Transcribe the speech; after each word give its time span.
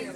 Hi, 0.00 0.06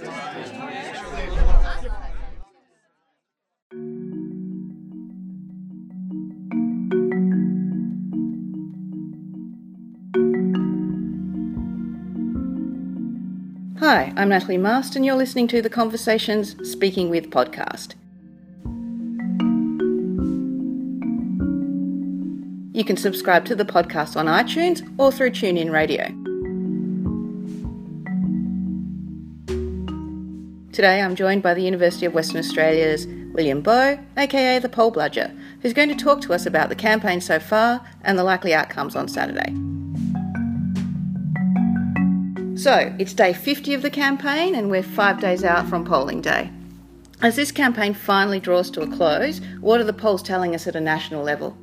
I'm 14.17 14.31
Natalie 14.31 14.57
Mast, 14.57 14.97
and 14.97 15.05
you're 15.05 15.15
listening 15.15 15.47
to 15.49 15.61
the 15.61 15.69
Conversations 15.69 16.57
Speaking 16.67 17.11
With 17.11 17.29
podcast. 17.29 17.93
You 22.75 22.85
can 22.85 22.97
subscribe 22.97 23.45
to 23.45 23.55
the 23.55 23.67
podcast 23.67 24.17
on 24.17 24.27
iTunes 24.27 24.81
or 24.97 25.13
through 25.13 25.33
TuneIn 25.33 25.71
Radio. 25.71 26.24
Today 30.75 31.01
I'm 31.01 31.15
joined 31.15 31.41
by 31.41 31.55
the 31.55 31.63
University 31.63 32.05
of 32.05 32.15
Western 32.15 32.39
Australia's 32.39 33.07
William 33.07 33.61
Bowe, 33.61 33.97
aka 34.17 34.59
the 34.59 34.69
Poll 34.69 34.91
Bludger, 34.91 35.33
who's 35.63 35.73
going 35.73 35.89
to 35.89 35.95
talk 35.95 36.21
to 36.23 36.35
us 36.35 36.47
about 36.47 36.69
the 36.69 36.75
campaign 36.75 37.21
so 37.21 37.39
far 37.39 37.81
and 38.03 38.19
the 38.19 38.25
likely 38.25 38.53
outcomes 38.53 38.97
on 38.97 39.07
Saturday. 39.07 39.55
So, 42.61 42.93
it's 42.99 43.13
day 43.13 43.33
50 43.33 43.75
of 43.75 43.83
the 43.83 43.91
campaign, 43.91 44.57
and 44.57 44.69
we're 44.69 44.83
five 44.83 45.21
days 45.21 45.45
out 45.45 45.69
from 45.69 45.85
polling 45.85 46.21
day. 46.21 46.51
As 47.23 47.37
this 47.37 47.53
campaign 47.53 47.95
finally 47.95 48.41
draws 48.41 48.69
to 48.73 48.83
a 48.83 48.89
close, 48.89 49.41
what 49.61 49.81
are 49.81 49.85
the 49.85 49.93
polls 49.93 50.25
telling 50.25 50.57
us 50.57 50.67
at 50.67 50.75
a 50.75 50.81
national 50.81 51.23
level? 51.23 51.57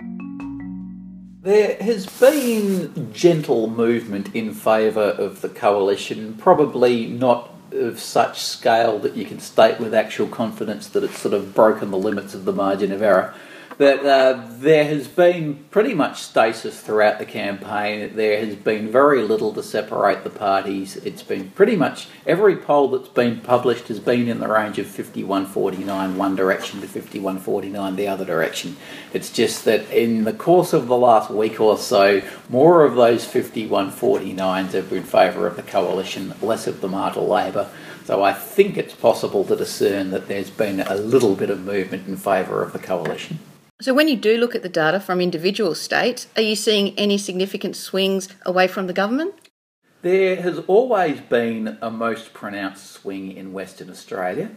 There 1.41 1.76
has 1.82 2.05
been 2.05 3.12
gentle 3.12 3.70
movement 3.70 4.34
in 4.34 4.54
favour 4.54 5.02
of 5.02 5.41
the 5.41 5.50
coalition, 5.50 6.36
probably 6.36 7.08
not 7.08 7.52
of 7.74 8.00
such 8.00 8.42
scale 8.42 9.00
that 9.00 9.16
you 9.16 9.26
can 9.26 9.40
state 9.40 9.80
with 9.80 9.94
actual 9.94 10.28
confidence 10.28 10.88
that 10.90 11.04
it's 11.04 11.20
sort 11.20 11.34
of 11.34 11.54
broken 11.54 11.91
the 11.91 11.98
limits 11.98 12.34
of 12.34 12.46
the 12.46 12.54
margin 12.54 12.91
of 12.91 13.02
error. 13.02 13.34
But 13.82 14.05
uh, 14.05 14.43
there 14.48 14.85
has 14.85 15.07
been 15.07 15.65
pretty 15.71 15.96
much 15.96 16.21
stasis 16.21 16.79
throughout 16.79 17.18
the 17.18 17.26
campaign. 17.26 18.15
There 18.15 18.46
has 18.46 18.54
been 18.54 18.91
very 18.91 19.23
little 19.23 19.51
to 19.54 19.63
separate 19.63 20.23
the 20.23 20.29
parties. 20.29 20.98
It's 20.98 21.23
been 21.23 21.49
pretty 21.49 21.76
much 21.76 22.07
every 22.27 22.57
poll 22.57 22.90
that's 22.90 23.10
been 23.10 23.40
published 23.40 23.88
has 23.88 23.99
been 23.99 24.27
in 24.27 24.40
the 24.40 24.48
range 24.48 24.77
of 24.77 24.85
5149 24.85 26.15
one 26.15 26.35
direction 26.35 26.79
to 26.82 26.88
5149 26.88 27.96
the 27.96 28.07
other 28.07 28.23
direction. 28.23 28.77
It's 29.13 29.32
just 29.32 29.65
that 29.65 29.90
in 29.90 30.26
the 30.26 30.34
course 30.34 30.73
of 30.73 30.85
the 30.85 30.95
last 30.95 31.32
week 31.32 31.60
or 31.60 31.76
so, 31.76 32.21
more 32.49 32.85
of 32.85 32.93
those 32.93 33.26
5149s 33.26 34.73
have 34.73 34.90
been 34.91 34.99
in 34.99 35.04
favour 35.05 35.48
of 35.48 35.55
the 35.55 35.63
coalition, 35.63 36.35
less 36.40 36.68
of 36.68 36.82
them 36.82 36.93
are 36.93 37.12
to 37.13 37.20
Labor. 37.20 37.68
So 38.05 38.21
I 38.21 38.32
think 38.32 38.77
it's 38.77 38.93
possible 38.93 39.43
to 39.45 39.55
discern 39.55 40.12
that 40.12 40.27
there's 40.27 40.51
been 40.51 40.82
a 40.82 40.93
little 40.93 41.34
bit 41.34 41.49
of 41.49 41.62
movement 41.62 42.07
in 42.07 42.16
favour 42.16 42.62
of 42.62 42.73
the 42.73 42.79
coalition. 42.79 43.40
So, 43.82 43.96
when 43.96 44.07
you 44.07 44.15
do 44.15 44.37
look 44.37 44.54
at 44.54 44.62
the 44.62 44.70
data 44.70 44.99
from 44.99 45.20
individual 45.20 45.74
states, 45.74 46.27
are 46.35 46.43
you 46.43 46.55
seeing 46.55 46.93
any 46.99 47.18
significant 47.18 47.76
swings 47.76 48.29
away 48.46 48.68
from 48.68 48.85
the 48.85 48.93
government? 48.93 49.34
There 50.04 50.35
has 50.35 50.60
always 50.68 51.20
been 51.20 51.79
a 51.82 51.90
most 51.90 52.32
pronounced 52.32 52.91
swing 52.91 53.32
in 53.32 53.54
Western 53.54 53.90
Australia. 53.90 54.51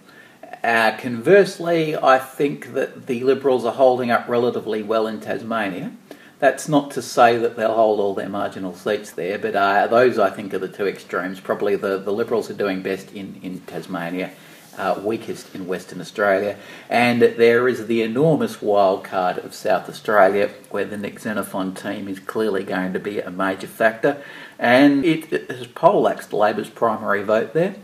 Uh, 0.62 0.94
conversely, 0.98 1.96
I 1.96 2.18
think 2.18 2.74
that 2.74 3.06
the 3.06 3.24
Liberals 3.24 3.64
are 3.64 3.72
holding 3.72 4.10
up 4.10 4.28
relatively 4.28 4.82
well 4.82 5.06
in 5.06 5.20
Tasmania. 5.20 5.92
That's 6.38 6.68
not 6.68 6.90
to 6.90 7.00
say 7.00 7.38
that 7.38 7.56
they'll 7.56 7.74
hold 7.74 8.00
all 8.00 8.12
their 8.12 8.28
marginal 8.28 8.74
seats 8.74 9.10
there, 9.10 9.38
but 9.38 9.56
uh, 9.56 9.86
those 9.86 10.18
I 10.18 10.28
think 10.28 10.52
are 10.52 10.58
the 10.58 10.68
two 10.68 10.86
extremes. 10.86 11.40
Probably 11.40 11.76
the, 11.76 11.96
the 11.96 12.12
Liberals 12.12 12.50
are 12.50 12.54
doing 12.54 12.82
best 12.82 13.10
in, 13.12 13.40
in 13.42 13.60
Tasmania 13.60 14.32
uh, 14.78 15.00
weakest 15.02 15.54
in 15.54 15.66
Western 15.66 16.00
Australia. 16.00 16.56
And 16.88 17.22
there 17.22 17.68
is 17.68 17.86
the 17.86 18.02
enormous 18.02 18.60
wild 18.62 19.04
card 19.04 19.38
of 19.38 19.54
South 19.54 19.88
Australia, 19.88 20.50
where 20.70 20.84
the 20.84 20.96
Nick 20.96 21.20
Xenophon 21.20 21.74
team 21.74 22.08
is 22.08 22.18
clearly 22.18 22.64
going 22.64 22.92
to 22.92 22.98
be 22.98 23.20
a 23.20 23.30
major 23.30 23.66
factor. 23.66 24.22
And 24.58 25.04
it, 25.04 25.50
has 25.50 25.66
poleaxed 25.66 26.32
Labor's 26.32 26.70
primary 26.70 27.22
vote 27.22 27.52
there. 27.54 27.76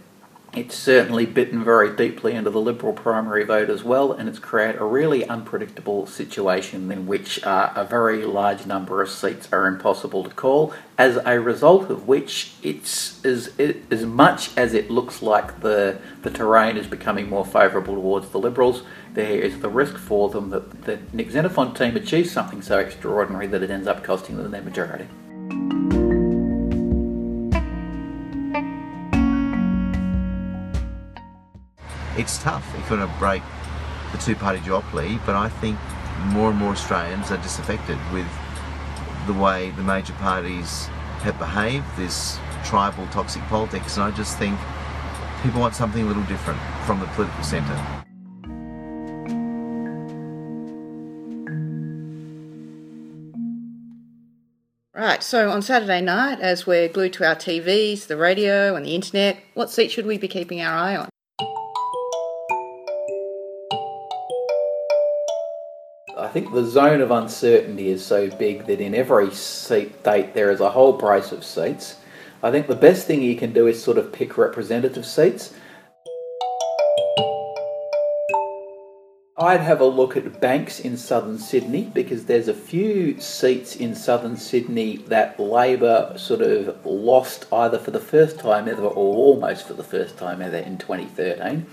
It's 0.53 0.75
certainly 0.75 1.27
bitten 1.27 1.63
very 1.63 1.95
deeply 1.95 2.33
into 2.33 2.51
the 2.51 2.61
Liberal 2.61 2.93
primary 2.93 3.45
vote 3.45 3.71
as 3.71 3.85
well, 3.85 4.13
and 4.13 4.29
it's 4.29 4.41
created 4.41 4.81
a 4.81 4.85
really 4.85 5.25
unpredictable 5.25 6.07
situation 6.07 6.91
in 6.91 7.07
which 7.07 7.41
uh, 7.45 7.73
a 7.77 7.85
very 7.85 8.25
large 8.25 8.67
number 8.67 9.01
of 9.01 9.11
seats 9.11 9.49
are 9.53 9.69
impossible 9.69 10.25
to 10.25 10.31
call. 10.31 10.75
As 10.99 11.21
a 11.25 11.39
result 11.39 11.89
of 11.89 12.09
which, 12.09 12.55
it's 12.65 13.25
as 13.25 13.53
as 13.59 14.05
much 14.05 14.51
as 14.57 14.75
it 14.75 14.91
looks 14.91 15.23
like 15.23 15.61
the 15.61 16.01
the 16.23 16.31
terrain 16.31 16.77
is 16.77 16.89
becoming 16.89 17.29
more 17.29 17.47
favourable 17.47 17.95
towards 17.95 18.31
the 18.31 18.39
Liberals, 18.41 18.83
there 19.15 19.41
is 19.41 19.61
the 19.61 19.69
risk 19.69 19.97
for 19.97 20.31
them 20.31 20.51
that 20.51 20.83
the 20.83 20.99
Nick 21.13 21.31
Xenophon 21.31 21.75
team 21.75 21.97
achieves 21.97 22.33
something 22.33 22.61
so 22.61 22.81
extraordinary 22.81 23.47
that 23.47 23.63
it 23.63 23.71
ends 23.71 23.87
up 23.87 24.03
costing 24.03 24.37
them 24.37 24.51
their 24.51 24.63
majority. 24.63 25.07
It's 32.21 32.37
tough 32.37 32.67
if 32.75 32.91
you're 32.91 32.99
going 32.99 33.11
to 33.11 33.19
break 33.19 33.43
the 34.13 34.19
two-party 34.19 34.59
duopoly, 34.61 35.19
but 35.25 35.35
I 35.35 35.49
think 35.49 35.79
more 36.27 36.51
and 36.51 36.59
more 36.59 36.73
Australians 36.73 37.31
are 37.31 37.39
disaffected 37.39 37.97
with 38.13 38.27
the 39.27 39.33
way 39.33 39.71
the 39.71 39.83
major 39.83 40.13
parties 40.15 40.87
have 41.23 41.39
behaved, 41.39 41.87
this 41.97 42.39
tribal 42.65 43.07
toxic 43.07 43.43
politics, 43.45 43.97
and 43.97 44.05
I 44.05 44.11
just 44.11 44.37
think 44.39 44.59
people 45.43 45.61
want 45.61 45.75
something 45.75 46.03
a 46.03 46.07
little 46.07 46.23
different 46.25 46.61
from 46.85 47.01
the 47.01 47.07
political 47.07 47.43
centre. 47.43 47.75
Right, 54.95 55.23
so 55.23 55.51
on 55.51 55.63
Saturday 55.63 56.03
night, 56.03 56.41
as 56.41 56.67
we're 56.67 56.89
glued 56.89 57.15
to 57.15 57.27
our 57.27 57.35
TVs, 57.35 58.07
the 58.07 58.17
radio, 58.19 58.75
and 58.77 58.85
the 58.85 58.95
internet, 58.95 59.39
what 59.55 59.71
seat 59.71 59.91
should 59.91 60.05
we 60.05 60.19
be 60.19 60.29
keeping 60.29 60.61
our 60.61 60.77
eye 60.77 60.97
on? 60.97 61.10
Think 66.33 66.53
the 66.53 66.65
zone 66.65 67.01
of 67.01 67.11
uncertainty 67.11 67.89
is 67.89 68.05
so 68.05 68.31
big 68.31 68.67
that 68.67 68.81
in 68.81 68.95
every 68.95 69.31
seat 69.33 70.03
date 70.05 70.33
there 70.33 70.51
is 70.51 70.61
a 70.61 70.71
whole 70.71 70.93
brace 70.93 71.33
of 71.33 71.45
seats. 71.45 71.97
I 72.43 72.51
think 72.51 72.69
the 72.69 72.75
best 72.75 73.07
thing 73.07 73.21
you 73.21 73.37
can 73.37 73.53
do 73.53 73.67
is 73.67 73.83
sort 73.83 73.99
of 73.99 74.13
pick 74.13 74.39
representative 74.39 75.05
seats. 75.05 75.53
I'd 79.37 79.61
have 79.61 79.81
a 79.81 79.87
look 79.87 80.17
at 80.17 80.41
banks 80.41 80.81
in 80.81 80.99
southern 80.99 81.39
Sydney 81.39 81.91
because 81.95 82.27
there's 82.27 82.49
a 82.49 82.55
few 82.55 83.19
seats 83.19 83.75
in 83.75 83.95
southern 83.95 84.37
Sydney 84.37 84.99
that 85.09 85.41
Labor 85.41 86.13
sort 86.17 86.43
of 86.43 86.85
lost 86.85 87.47
either 87.51 87.79
for 87.79 87.91
the 87.91 88.01
first 88.01 88.39
time 88.39 88.69
ever 88.69 88.83
or 88.83 89.17
almost 89.17 89.67
for 89.67 89.73
the 89.73 89.83
first 89.83 90.19
time 90.19 90.43
ever 90.43 90.59
in 90.59 90.77
2013. 90.77 91.67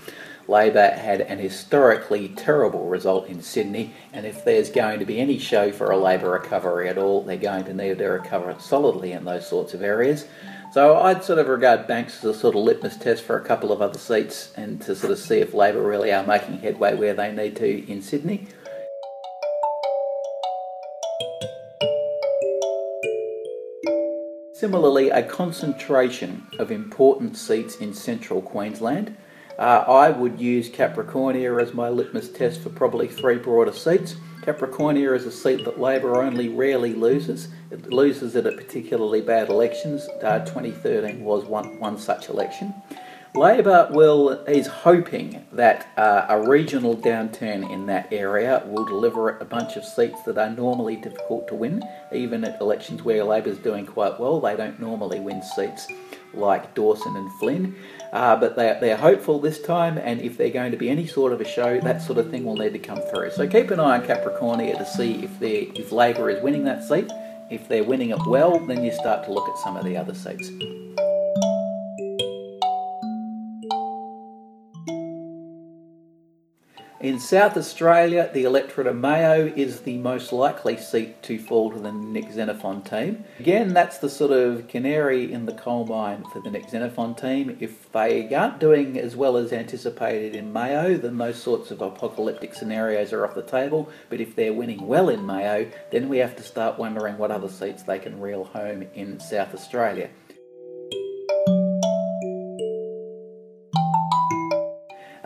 Labor 0.48 0.92
had 0.92 1.20
an 1.20 1.38
historically 1.38 2.30
terrible 2.30 2.86
result 2.86 3.28
in 3.28 3.42
Sydney, 3.42 3.92
and 4.14 4.24
if 4.24 4.44
there's 4.46 4.70
going 4.70 4.98
to 4.98 5.04
be 5.04 5.20
any 5.20 5.38
show 5.38 5.70
for 5.70 5.90
a 5.90 5.98
Labor 5.98 6.30
recovery 6.30 6.88
at 6.88 6.96
all, 6.96 7.22
they're 7.22 7.36
going 7.36 7.64
to 7.66 7.74
need 7.74 7.98
to 7.98 8.06
recover 8.06 8.56
solidly 8.58 9.12
in 9.12 9.26
those 9.26 9.46
sorts 9.46 9.74
of 9.74 9.82
areas. 9.82 10.26
So 10.72 10.96
I'd 10.96 11.22
sort 11.22 11.38
of 11.38 11.48
regard 11.48 11.86
Banks 11.86 12.24
as 12.24 12.36
a 12.36 12.38
sort 12.38 12.56
of 12.56 12.62
litmus 12.62 12.96
test 12.96 13.24
for 13.24 13.36
a 13.36 13.44
couple 13.44 13.72
of 13.72 13.82
other 13.82 13.98
seats 13.98 14.50
and 14.56 14.80
to 14.82 14.96
sort 14.96 15.12
of 15.12 15.18
see 15.18 15.38
if 15.38 15.52
Labor 15.52 15.82
really 15.82 16.12
are 16.12 16.26
making 16.26 16.60
headway 16.60 16.94
where 16.94 17.14
they 17.14 17.30
need 17.30 17.54
to 17.56 17.90
in 17.90 18.00
Sydney. 18.00 18.48
Similarly, 24.54 25.10
a 25.10 25.22
concentration 25.22 26.46
of 26.58 26.72
important 26.72 27.36
seats 27.36 27.76
in 27.76 27.92
central 27.92 28.40
Queensland 28.40 29.14
uh, 29.58 29.84
I 29.88 30.10
would 30.10 30.40
use 30.40 30.70
Capricornia 30.70 31.60
as 31.60 31.74
my 31.74 31.88
litmus 31.88 32.30
test 32.30 32.60
for 32.60 32.70
probably 32.70 33.08
three 33.08 33.38
broader 33.38 33.72
seats. 33.72 34.14
Capricornia 34.42 35.14
is 35.16 35.26
a 35.26 35.32
seat 35.32 35.64
that 35.64 35.80
Labor 35.80 36.22
only 36.22 36.48
rarely 36.48 36.94
loses. 36.94 37.48
It 37.70 37.92
loses 37.92 38.36
it 38.36 38.46
at 38.46 38.56
particularly 38.56 39.20
bad 39.20 39.48
elections. 39.48 40.08
Uh, 40.22 40.38
2013 40.44 41.24
was 41.24 41.44
one, 41.44 41.78
one 41.80 41.98
such 41.98 42.28
election. 42.28 42.72
Labor 43.34 43.88
will 43.90 44.30
is 44.44 44.66
hoping 44.66 45.44
that 45.52 45.88
uh, 45.98 46.26
a 46.28 46.48
regional 46.48 46.96
downturn 46.96 47.68
in 47.70 47.86
that 47.86 48.12
area 48.12 48.62
will 48.66 48.84
deliver 48.84 49.38
a 49.38 49.44
bunch 49.44 49.76
of 49.76 49.84
seats 49.84 50.22
that 50.22 50.38
are 50.38 50.50
normally 50.50 50.96
difficult 50.96 51.46
to 51.48 51.54
win. 51.54 51.82
Even 52.12 52.44
at 52.44 52.60
elections 52.60 53.02
where 53.02 53.24
Labor's 53.24 53.58
doing 53.58 53.84
quite 53.84 54.18
well, 54.18 54.40
they 54.40 54.56
don't 54.56 54.80
normally 54.80 55.20
win 55.20 55.42
seats 55.42 55.88
like 56.34 56.74
Dawson 56.74 57.16
and 57.16 57.30
Flynn. 57.40 57.76
Uh, 58.12 58.36
but 58.36 58.56
they, 58.56 58.76
they're 58.80 58.96
hopeful 58.96 59.38
this 59.38 59.60
time, 59.60 59.98
and 59.98 60.20
if 60.20 60.36
they're 60.38 60.50
going 60.50 60.70
to 60.70 60.78
be 60.78 60.88
any 60.88 61.06
sort 61.06 61.32
of 61.32 61.40
a 61.40 61.44
show, 61.44 61.78
that 61.80 62.00
sort 62.00 62.18
of 62.18 62.30
thing 62.30 62.44
will 62.44 62.56
need 62.56 62.72
to 62.72 62.78
come 62.78 63.00
through. 63.10 63.30
So 63.32 63.46
keep 63.46 63.70
an 63.70 63.80
eye 63.80 63.98
on 63.98 64.06
Capricornia 64.06 64.78
to 64.78 64.86
see 64.86 65.24
if 65.24 65.42
if 65.42 65.92
Labor 65.92 66.30
is 66.30 66.42
winning 66.42 66.64
that 66.64 66.84
seat. 66.84 67.10
If 67.50 67.68
they're 67.68 67.84
winning 67.84 68.10
it 68.10 68.26
well, 68.26 68.58
then 68.58 68.84
you 68.84 68.92
start 68.92 69.24
to 69.24 69.32
look 69.32 69.48
at 69.48 69.58
some 69.58 69.76
of 69.76 69.84
the 69.84 69.96
other 69.96 70.14
seats. 70.14 70.50
In 77.00 77.20
South 77.20 77.56
Australia, 77.56 78.28
the 78.34 78.42
electorate 78.42 78.88
of 78.88 78.96
Mayo 78.96 79.52
is 79.54 79.82
the 79.82 79.98
most 79.98 80.32
likely 80.32 80.76
seat 80.76 81.22
to 81.22 81.38
fall 81.38 81.70
to 81.70 81.78
the 81.78 81.92
Nick 81.92 82.32
Xenophon 82.32 82.82
team. 82.82 83.22
Again, 83.38 83.72
that's 83.72 83.98
the 83.98 84.10
sort 84.10 84.32
of 84.32 84.66
canary 84.66 85.32
in 85.32 85.46
the 85.46 85.52
coal 85.52 85.86
mine 85.86 86.24
for 86.32 86.40
the 86.40 86.50
Nick 86.50 86.68
Xenophon 86.68 87.14
team. 87.14 87.56
If 87.60 87.92
they 87.92 88.34
aren't 88.34 88.58
doing 88.58 88.98
as 88.98 89.14
well 89.14 89.36
as 89.36 89.52
anticipated 89.52 90.34
in 90.34 90.52
Mayo, 90.52 90.96
then 90.96 91.18
those 91.18 91.40
sorts 91.40 91.70
of 91.70 91.80
apocalyptic 91.80 92.52
scenarios 92.52 93.12
are 93.12 93.24
off 93.24 93.36
the 93.36 93.42
table. 93.42 93.88
But 94.10 94.20
if 94.20 94.34
they're 94.34 94.52
winning 94.52 94.84
well 94.84 95.08
in 95.08 95.24
Mayo, 95.24 95.70
then 95.92 96.08
we 96.08 96.18
have 96.18 96.34
to 96.34 96.42
start 96.42 96.80
wondering 96.80 97.16
what 97.16 97.30
other 97.30 97.48
seats 97.48 97.84
they 97.84 98.00
can 98.00 98.20
reel 98.20 98.42
home 98.42 98.88
in 98.96 99.20
South 99.20 99.54
Australia. 99.54 100.10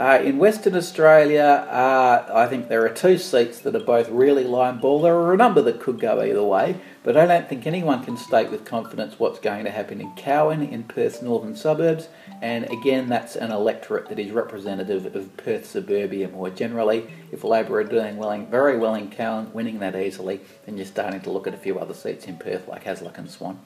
Uh, 0.02 0.20
in 0.20 0.37
Western 0.37 0.75
Australia, 0.75 1.64
uh, 1.70 2.28
I 2.34 2.49
think 2.49 2.66
there 2.66 2.84
are 2.84 2.88
two 2.88 3.16
seats 3.19 3.60
that 3.60 3.76
are 3.76 3.84
both 3.84 4.08
really 4.08 4.43
line 4.43 4.81
ball. 4.81 5.00
There 5.00 5.14
are 5.14 5.32
a 5.32 5.37
number 5.37 5.62
that 5.62 5.78
could 5.78 6.00
go 6.00 6.20
either 6.20 6.43
way, 6.43 6.75
but 7.04 7.16
I 7.16 7.25
don't 7.25 7.49
think 7.49 7.69
anyone 7.69 8.04
can 8.04 8.16
state 8.16 8.50
with 8.50 8.64
confidence 8.64 9.20
what's 9.20 9.38
going 9.38 9.64
to 9.64 9.70
happen 9.70 10.00
in 10.00 10.12
Cowan, 10.16 10.64
in 10.64 10.82
Perth's 10.82 11.22
northern 11.22 11.54
suburbs, 11.54 12.08
and 12.40 12.69
again, 12.72 13.08
that's 13.08 13.37
an 13.37 13.52
electorate 13.52 14.08
that 14.08 14.19
is 14.19 14.32
representative 14.32 15.14
of 15.14 15.37
Perth 15.37 15.66
suburbia 15.66 16.26
more 16.26 16.50
generally. 16.50 17.06
If 17.31 17.44
Labor 17.44 17.78
are 17.78 17.84
doing 17.84 18.16
well 18.16 18.37
very 18.50 18.76
well 18.76 18.96
in 18.96 19.08
Cowan, 19.08 19.52
winning 19.52 19.78
that 19.78 19.94
easily, 19.94 20.40
then 20.66 20.76
you're 20.76 20.84
starting 20.84 21.20
to 21.20 21.31
look 21.31 21.46
at 21.46 21.54
a 21.54 21.58
few 21.58 21.78
other 21.78 21.94
seats 21.94 22.25
in 22.25 22.38
Perth 22.38 22.66
like 22.66 22.82
Hasluck 22.82 23.19
and 23.19 23.31
Swan. 23.31 23.60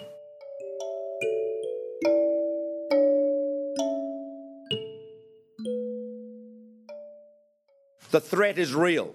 The 8.17 8.21
threat 8.21 8.57
is 8.57 8.75
real. 8.75 9.15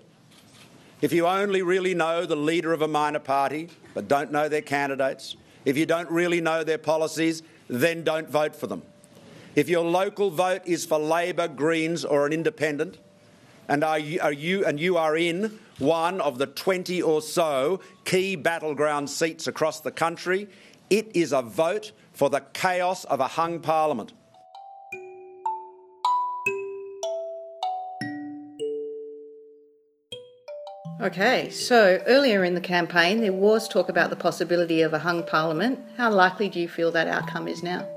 If 1.01 1.11
you 1.11 1.25
only 1.25 1.63
really 1.63 1.95
know 1.95 2.27
the 2.27 2.35
leader 2.35 2.71
of 2.71 2.83
a 2.83 2.87
minor 2.87 3.17
party 3.17 3.67
but 3.95 4.07
don't 4.07 4.31
know 4.31 4.47
their 4.47 4.61
candidates, 4.61 5.37
if 5.65 5.75
you 5.75 5.87
don't 5.87 6.07
really 6.11 6.39
know 6.39 6.63
their 6.63 6.77
policies, 6.77 7.41
then 7.67 8.03
don't 8.03 8.29
vote 8.29 8.55
for 8.55 8.67
them. 8.67 8.83
If 9.55 9.69
your 9.69 9.83
local 9.83 10.29
vote 10.29 10.61
is 10.65 10.85
for 10.85 10.99
Labor, 10.99 11.47
Greens, 11.47 12.05
or 12.05 12.27
an 12.27 12.31
independent, 12.31 12.99
and 13.67 13.83
are 13.83 13.97
you, 13.97 14.19
are 14.21 14.31
you, 14.31 14.65
and 14.65 14.79
you 14.79 14.97
are 14.97 15.17
in 15.17 15.57
one 15.79 16.21
of 16.21 16.37
the 16.37 16.45
20 16.45 17.01
or 17.01 17.23
so 17.23 17.79
key 18.05 18.35
battleground 18.35 19.09
seats 19.09 19.47
across 19.47 19.79
the 19.79 19.89
country, 19.89 20.47
it 20.91 21.09
is 21.15 21.33
a 21.33 21.41
vote 21.41 21.91
for 22.13 22.29
the 22.29 22.41
chaos 22.53 23.03
of 23.05 23.19
a 23.19 23.29
hung 23.29 23.61
parliament. 23.61 24.13
Okay, 31.01 31.49
so 31.49 31.99
earlier 32.05 32.43
in 32.43 32.53
the 32.53 32.61
campaign 32.61 33.21
there 33.21 33.33
was 33.33 33.67
talk 33.67 33.89
about 33.89 34.11
the 34.11 34.15
possibility 34.15 34.83
of 34.83 34.93
a 34.93 34.99
hung 34.99 35.23
parliament. 35.23 35.79
How 35.97 36.11
likely 36.11 36.47
do 36.47 36.59
you 36.59 36.67
feel 36.67 36.91
that 36.91 37.07
outcome 37.07 37.47
is 37.47 37.63
now? 37.63 37.87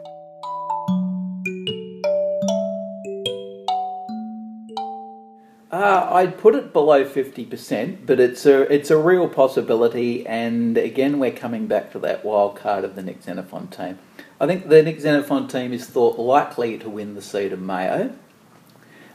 Uh, 5.71 6.09
I'd 6.13 6.39
put 6.39 6.55
it 6.55 6.73
below 6.73 7.05
fifty 7.05 7.45
percent, 7.45 8.07
but 8.07 8.21
it's 8.21 8.47
a 8.47 8.63
it's 8.73 8.91
a 8.91 8.97
real 8.97 9.29
possibility. 9.29 10.27
And 10.27 10.79
again, 10.79 11.19
we're 11.19 11.31
coming 11.31 11.67
back 11.67 11.93
to 11.93 11.99
that 11.99 12.25
wild 12.25 12.57
card 12.57 12.85
of 12.85 12.95
the 12.95 13.03
Nick 13.03 13.23
Xenophon 13.23 13.67
team. 13.67 13.99
I 14.41 14.47
think 14.47 14.71
the 14.71 14.83
Nick 14.83 14.99
Xenophon 15.01 15.47
team 15.49 15.75
is 15.75 15.85
thought 15.85 16.19
likely 16.19 16.79
to 16.79 16.89
win 16.89 17.15
the 17.15 17.23
seat 17.23 17.53
of 17.53 17.61
Mayo. 17.61 18.15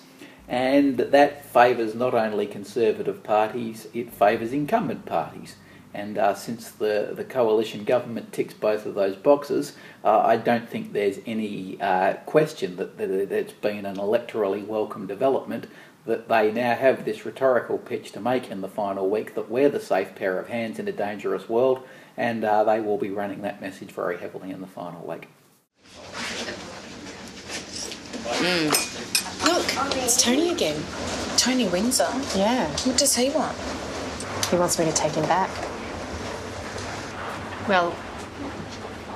And 0.50 0.98
that 0.98 1.46
favours 1.46 1.94
not 1.94 2.16
only 2.16 2.48
Conservative 2.48 3.24
parties, 3.24 3.88
it 3.94 4.12
favours 4.12 4.52
incumbent 4.52 5.06
parties. 5.06 5.56
And 5.94 6.18
uh, 6.18 6.34
since 6.34 6.70
the, 6.70 7.14
the 7.16 7.24
coalition 7.24 7.84
government 7.84 8.34
ticks 8.34 8.54
both 8.54 8.86
of 8.86 8.96
those 8.96 9.16
boxes, 9.16 9.76
uh, 10.04 10.20
I 10.20 10.38
don't 10.38 10.68
think 10.68 10.92
there's 10.92 11.20
any 11.26 11.80
uh, 11.80 12.14
question 12.26 12.78
that, 12.78 12.98
that 12.98 13.12
it's 13.32 13.54
been 13.54 13.86
an 13.86 13.98
electorally 13.98 14.66
welcome 14.66 15.08
development 15.08 15.68
that 16.06 16.28
they 16.28 16.52
now 16.52 16.76
have 16.76 17.06
this 17.06 17.26
rhetorical 17.26 17.78
pitch 17.78 18.12
to 18.14 18.20
make 18.20 18.50
in 18.50 18.62
the 18.62 18.68
final 18.68 19.10
week 19.10 19.36
that 19.36 19.50
we're 19.50 19.70
the 19.70 19.80
safe 19.80 20.16
pair 20.16 20.40
of 20.40 20.48
hands 20.48 20.80
in 20.80 20.88
a 20.88 20.92
dangerous 20.92 21.48
world, 21.48 21.88
and 22.18 22.44
uh, 22.44 22.64
they 22.64 22.80
will 22.80 22.98
be 22.98 23.12
running 23.12 23.42
that 23.42 23.62
message 23.62 23.92
very 23.92 24.18
heavily 24.18 24.50
in 24.50 24.62
the 24.62 24.68
final 24.68 25.06
week. 25.06 25.28
Mm. 28.42 28.89
Look, 29.76 29.98
it's 29.98 30.22
Tony 30.22 30.52
again. 30.52 30.82
Tony 31.38 31.68
Windsor. 31.68 32.10
Yeah. 32.36 32.68
What 32.86 32.98
does 32.98 33.16
he 33.16 33.30
want? 33.30 33.58
He 34.50 34.58
wants 34.58 34.78
me 34.80 34.86
to 34.86 34.92
take 34.92 35.14
him 35.14 35.26
back. 35.26 35.50
Well, 37.68 37.96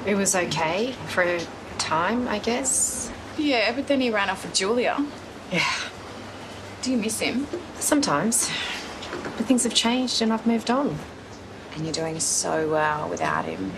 it 0.05 0.15
was 0.15 0.36
okay 0.36 0.93
for 1.07 1.24
a 1.24 1.41
time, 1.77 2.27
I 2.27 2.39
guess. 2.39 3.12
Yeah, 3.38 3.74
but 3.75 3.88
then 3.88 4.00
he 4.00 4.10
ran 4.10 4.29
off 4.29 4.43
with 4.43 4.53
Julia. 4.53 5.03
Yeah. 5.51 5.74
Do 6.81 6.91
you 6.91 6.98
miss 6.98 7.19
him? 7.19 7.48
Sometimes. 7.75 8.50
But 9.12 9.45
things 9.45 9.63
have 9.63 9.74
changed 9.74 10.22
and 10.22 10.31
I've 10.31 10.45
moved 10.45 10.69
on. 10.69 10.98
And 11.74 11.83
you're 11.83 11.93
doing 11.93 12.19
so 12.19 12.69
well 12.69 13.10
without 13.10 13.45
him. 13.45 13.72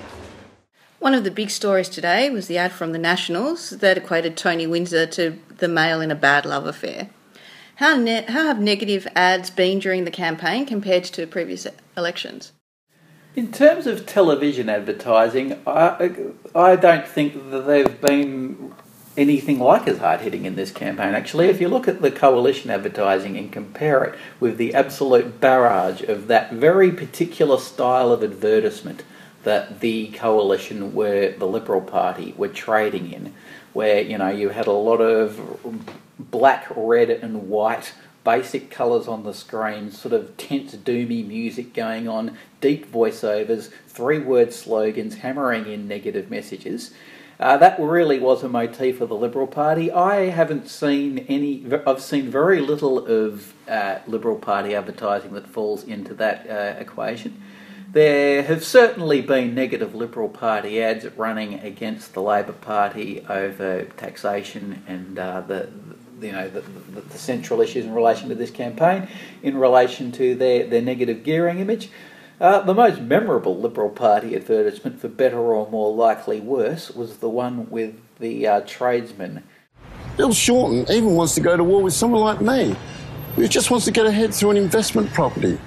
One 0.99 1.13
of 1.13 1.25
the 1.25 1.31
big 1.31 1.49
stories 1.49 1.89
today 1.89 2.29
was 2.29 2.47
the 2.47 2.57
ad 2.57 2.71
from 2.71 2.93
the 2.93 2.97
Nationals 2.97 3.71
that 3.71 3.97
equated 3.97 4.37
Tony 4.37 4.65
Windsor 4.65 5.05
to 5.07 5.37
the 5.57 5.67
male 5.67 5.99
in 5.99 6.09
a 6.09 6.15
bad 6.15 6.45
love 6.45 6.65
affair. 6.65 7.09
How, 7.75 7.97
ne- 7.97 8.23
how 8.23 8.45
have 8.45 8.59
negative 8.59 9.05
ads 9.13 9.49
been 9.49 9.79
during 9.79 10.05
the 10.05 10.11
campaign 10.11 10.65
compared 10.65 11.03
to 11.03 11.27
previous 11.27 11.67
elections? 11.97 12.53
In 13.35 13.51
terms 13.51 13.85
of 13.85 14.05
television 14.05 14.69
advertising, 14.69 15.59
I, 15.67 16.11
I 16.55 16.77
don't 16.77 17.05
think 17.05 17.51
that 17.51 17.67
they've 17.67 17.99
been 17.99 18.73
anything 19.17 19.59
like 19.59 19.89
as 19.89 19.97
hard 19.97 20.21
hitting 20.21 20.45
in 20.45 20.55
this 20.55 20.71
campaign. 20.71 21.13
Actually, 21.13 21.47
if 21.47 21.59
you 21.59 21.67
look 21.67 21.89
at 21.89 22.01
the 22.01 22.11
coalition 22.11 22.71
advertising 22.71 23.37
and 23.37 23.51
compare 23.51 24.05
it 24.05 24.17
with 24.39 24.57
the 24.57 24.73
absolute 24.73 25.41
barrage 25.41 26.01
of 26.03 26.27
that 26.27 26.53
very 26.53 26.91
particular 26.91 27.57
style 27.57 28.13
of 28.13 28.23
advertisement 28.23 29.03
that 29.45 29.79
the 29.79 30.07
coalition 30.07 30.93
were 30.93 31.33
the 31.37 31.45
Liberal 31.47 31.81
Party 31.81 32.33
were 32.35 32.49
trading 32.49 33.11
in, 33.11 33.33
where 33.73 34.01
you 34.01 34.17
know 34.17 34.29
you 34.29 34.49
had 34.49 34.67
a 34.67 34.71
lot 34.71 34.97
of 34.97 35.39
black, 36.19 36.67
red, 36.75 37.09
and 37.09 37.47
white 37.47 37.93
basic 38.25 38.71
colours 38.71 39.07
on 39.07 39.23
the 39.23 39.33
screen, 39.33 39.91
sort 39.91 40.13
of 40.13 40.35
tense, 40.35 40.75
doomy 40.75 41.25
music 41.25 41.73
going 41.73 42.07
on, 42.07 42.35
deep 42.59 42.91
voiceovers, 42.91 43.69
three 43.87 44.19
word 44.19 44.51
slogans, 44.51 45.17
hammering 45.17 45.67
in 45.67 45.87
negative 45.87 46.29
messages. 46.29 46.91
Uh, 47.39 47.57
that 47.57 47.79
really 47.79 48.17
was 48.17 48.43
a 48.43 48.49
motif 48.49 48.99
of 48.99 49.09
the 49.09 49.15
Liberal 49.15 49.45
Party. 49.45 49.91
I 49.91 50.29
haven't 50.29 50.69
seen 50.69 51.19
any, 51.27 51.65
I've 51.85 52.01
seen 52.01 52.29
very 52.31 52.61
little 52.61 53.05
of 53.05 53.53
uh, 53.67 53.99
Liberal 54.07 54.37
Party 54.37 54.73
advertising 54.73 55.33
that 55.33 55.47
falls 55.47 55.83
into 55.83 56.13
that 56.15 56.49
uh, 56.49 56.79
equation. 56.79 57.41
There 57.95 58.43
have 58.43 58.61
certainly 58.61 59.21
been 59.21 59.55
negative 59.55 59.95
Liberal 59.95 60.27
Party 60.27 60.83
ads 60.83 61.05
running 61.15 61.53
against 61.53 62.13
the 62.13 62.21
Labor 62.21 62.51
Party 62.51 63.25
over 63.29 63.85
taxation 63.95 64.83
and 64.85 65.17
uh, 65.17 65.39
the, 65.39 65.69
you 66.19 66.33
know 66.33 66.49
the, 66.49 66.59
the, 66.59 66.99
the, 66.99 67.17
central 67.17 67.61
issues 67.61 67.85
in 67.85 67.93
relation 67.93 68.27
to 68.27 68.35
this 68.35 68.51
campaign, 68.51 69.07
in 69.41 69.57
relation 69.57 70.11
to 70.11 70.35
their, 70.35 70.67
their 70.67 70.81
negative 70.81 71.23
gearing 71.23 71.59
image. 71.59 71.89
Uh, 72.41 72.59
the 72.59 72.73
most 72.73 72.99
memorable 72.99 73.57
Liberal 73.57 73.89
Party 73.89 74.35
advertisement, 74.35 74.99
for 74.99 75.07
better 75.07 75.39
or 75.39 75.71
more 75.71 75.95
likely 75.95 76.41
worse, 76.41 76.91
was 76.91 77.19
the 77.19 77.29
one 77.29 77.69
with 77.69 77.95
the 78.19 78.45
uh, 78.45 78.59
tradesman. 78.67 79.41
Bill 80.17 80.33
Shorten 80.33 80.85
even 80.91 81.15
wants 81.15 81.33
to 81.35 81.39
go 81.39 81.55
to 81.55 81.63
war 81.63 81.81
with 81.81 81.93
someone 81.93 82.19
like 82.19 82.41
me, 82.41 82.75
who 83.37 83.47
just 83.47 83.71
wants 83.71 83.85
to 83.85 83.91
get 83.91 84.05
ahead 84.05 84.33
through 84.33 84.51
an 84.51 84.57
investment 84.57 85.13
property 85.13 85.57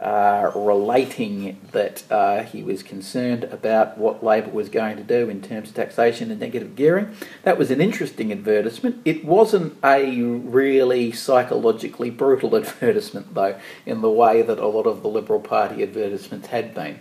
uh, 0.00 0.52
relating 0.54 1.58
that 1.72 2.04
uh, 2.10 2.42
he 2.42 2.62
was 2.62 2.82
concerned 2.82 3.44
about 3.44 3.98
what 3.98 4.22
Labor 4.22 4.50
was 4.50 4.68
going 4.68 4.96
to 4.96 5.02
do 5.02 5.28
in 5.28 5.42
terms 5.42 5.70
of 5.70 5.74
taxation 5.74 6.30
and 6.30 6.38
negative 6.38 6.76
gearing. 6.76 7.14
That 7.42 7.58
was 7.58 7.70
an 7.70 7.80
interesting 7.80 8.30
advertisement. 8.30 9.00
It 9.04 9.24
wasn't 9.24 9.76
a 9.82 10.20
really 10.20 11.10
psychologically 11.12 12.10
brutal 12.10 12.54
advertisement, 12.56 13.34
though, 13.34 13.58
in 13.86 14.00
the 14.00 14.10
way 14.10 14.42
that 14.42 14.58
a 14.58 14.68
lot 14.68 14.86
of 14.86 15.02
the 15.02 15.08
Liberal 15.08 15.40
Party 15.40 15.82
advertisements 15.82 16.48
had 16.48 16.74
been. 16.74 17.00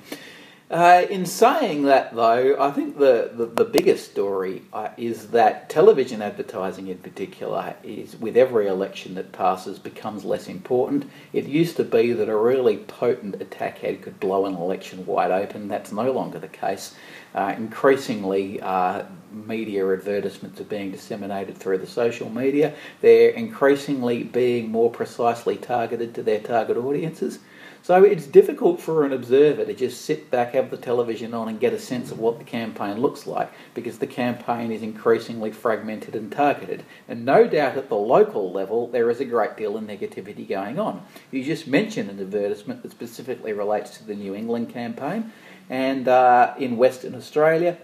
Uh, 0.69 1.05
in 1.09 1.25
saying 1.25 1.83
that, 1.83 2.13
though, 2.13 2.57
I 2.59 2.71
think 2.71 2.97
the, 2.97 3.31
the, 3.33 3.45
the 3.45 3.63
biggest 3.63 4.11
story 4.11 4.63
uh, 4.73 4.89
is 4.97 5.29
that 5.29 5.69
television 5.69 6.21
advertising, 6.21 6.89
in 6.89 6.97
particular, 6.97 7.73
is 7.83 8.17
with 8.17 8.35
every 8.35 8.67
election 8.67 9.15
that 9.15 9.31
passes 9.31 9.79
becomes 9.79 10.25
less 10.25 10.49
important. 10.49 11.09
It 11.31 11.45
used 11.45 11.77
to 11.77 11.85
be 11.85 12.11
that 12.11 12.27
a 12.27 12.35
really 12.35 12.79
potent 12.79 13.41
attack 13.41 13.81
ad 13.85 14.01
could 14.01 14.19
blow 14.19 14.45
an 14.45 14.55
election 14.55 15.05
wide 15.05 15.31
open. 15.31 15.69
That's 15.69 15.93
no 15.93 16.11
longer 16.11 16.37
the 16.37 16.49
case. 16.49 16.95
Uh, 17.33 17.53
increasingly, 17.55 18.59
uh, 18.59 19.03
media 19.31 19.89
advertisements 19.89 20.59
are 20.59 20.65
being 20.65 20.91
disseminated 20.91 21.57
through 21.57 21.77
the 21.77 21.87
social 21.87 22.29
media. 22.29 22.73
They're 22.99 23.29
increasingly 23.29 24.23
being 24.23 24.69
more 24.69 24.91
precisely 24.91 25.55
targeted 25.55 26.13
to 26.15 26.23
their 26.23 26.41
target 26.41 26.75
audiences. 26.75 27.39
So 27.81 28.03
it's 28.03 28.25
difficult 28.25 28.81
for 28.81 29.05
an 29.05 29.13
observer 29.13 29.65
to 29.65 29.73
just 29.73 30.01
sit 30.01 30.29
back, 30.29 30.53
have 30.53 30.71
the 30.71 30.77
television 30.77 31.33
on, 31.33 31.47
and 31.47 31.59
get 31.59 31.73
a 31.73 31.79
sense 31.79 32.11
of 32.11 32.19
what 32.19 32.37
the 32.37 32.43
campaign 32.43 32.97
looks 32.99 33.25
like 33.25 33.51
because 33.73 33.99
the 33.99 34.07
campaign 34.07 34.71
is 34.71 34.81
increasingly 34.81 35.51
fragmented 35.51 36.15
and 36.15 36.31
targeted. 36.31 36.83
And 37.07 37.25
no 37.25 37.47
doubt 37.47 37.77
at 37.77 37.89
the 37.89 37.95
local 37.95 38.51
level, 38.51 38.87
there 38.87 39.09
is 39.09 39.19
a 39.19 39.25
great 39.25 39.55
deal 39.55 39.77
of 39.77 39.83
negativity 39.83 40.47
going 40.47 40.79
on. 40.79 41.05
You 41.31 41.43
just 41.43 41.67
mentioned 41.67 42.09
an 42.09 42.19
advertisement 42.19 42.83
that 42.83 42.91
specifically 42.91 43.53
relates 43.53 43.97
to 43.97 44.03
the 44.05 44.15
New 44.15 44.35
England 44.35 44.69
campaign, 44.69 45.31
and 45.69 46.07
uh, 46.07 46.53
in 46.57 46.77
Western 46.77 47.15
Australia, 47.15 47.77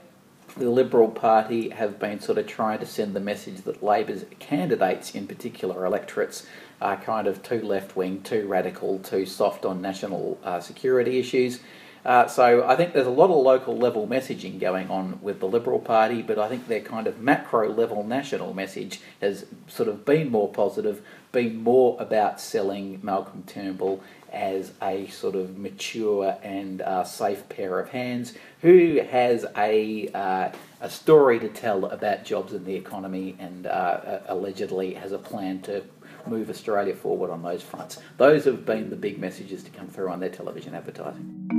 the 0.56 0.70
Liberal 0.70 1.10
Party 1.10 1.70
have 1.70 2.00
been 2.00 2.20
sort 2.20 2.38
of 2.38 2.46
trying 2.46 2.80
to 2.80 2.86
send 2.86 3.16
the 3.16 3.20
message 3.20 3.62
that 3.62 3.82
Labor's 3.82 4.26
candidates, 4.40 5.16
in 5.16 5.28
particular 5.28 5.86
electorates, 5.86 6.46
are 6.84 6.98
kind 6.98 7.28
of 7.28 7.42
too 7.42 7.62
left 7.62 7.96
wing, 7.96 8.22
too 8.22 8.46
radical, 8.48 9.00
too 9.00 9.26
soft 9.26 9.66
on 9.66 9.82
national 9.82 10.38
uh, 10.44 10.60
security 10.60 11.18
issues. 11.18 11.60
Uh, 12.06 12.28
so 12.28 12.68
I 12.68 12.76
think 12.76 12.94
there's 12.94 13.08
a 13.08 13.12
lot 13.12 13.30
of 13.30 13.38
local 13.38 13.78
level 13.78 14.06
messaging 14.08 14.60
going 14.60 14.90
on 14.90 15.20
with 15.22 15.40
the 15.40 15.48
Liberal 15.48 15.80
Party, 15.80 16.22
but 16.22 16.38
I 16.38 16.50
think 16.50 16.68
their 16.68 16.82
kind 16.82 17.08
of 17.08 17.22
macro 17.22 17.72
level 17.72 18.04
national 18.04 18.54
message 18.54 19.00
has 19.22 19.46
sort 19.68 19.88
of 19.88 20.04
been 20.04 20.30
more 20.30 20.52
positive, 20.52 21.02
been 21.32 21.64
more 21.64 21.96
about 22.00 22.42
selling 22.42 23.00
Malcolm 23.02 23.44
Turnbull 23.48 24.04
as 24.34 24.74
a 24.82 25.08
sort 25.08 25.36
of 25.36 25.58
mature 25.58 26.36
and 26.44 26.82
uh, 26.82 27.04
safe 27.04 27.48
pair 27.50 27.80
of 27.80 27.90
hands 27.90 28.34
who 28.62 29.00
has 29.10 29.46
a, 29.56 30.10
uh, 30.10 30.50
a 30.82 30.90
story 30.90 31.40
to 31.40 31.48
tell 31.48 31.86
about 31.86 32.26
jobs 32.26 32.52
in 32.52 32.66
the 32.66 32.76
economy 32.76 33.36
and 33.40 33.68
uh, 33.68 34.20
allegedly 34.28 34.96
has 34.96 35.12
a 35.12 35.20
plan 35.20 35.62
to 35.62 35.84
move 36.28 36.50
Australia 36.50 36.96
forward 36.96 37.30
on 37.30 37.42
those 37.42 37.62
fronts. 37.62 38.00
Those 38.18 38.46
have 38.46 38.66
been 38.66 38.90
the 38.90 38.96
big 38.96 39.20
messages 39.20 39.64
to 39.64 39.72
come 39.72 39.88
through 39.88 40.10
on 40.10 40.20
their 40.20 40.30
television 40.30 40.76
advertising. 40.76 41.54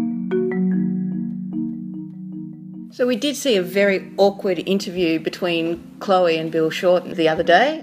So 2.92 3.06
we 3.09 3.16
did 3.16 3.35
see 3.35 3.56
a 3.56 3.62
very 3.62 4.12
awkward 4.18 4.62
interview 4.66 5.18
between 5.18 5.83
Chloe 5.99 6.38
and 6.38 6.52
Bill 6.52 6.71
Shorten 6.71 7.14
the 7.14 7.28
other 7.28 7.42
day. 7.42 7.83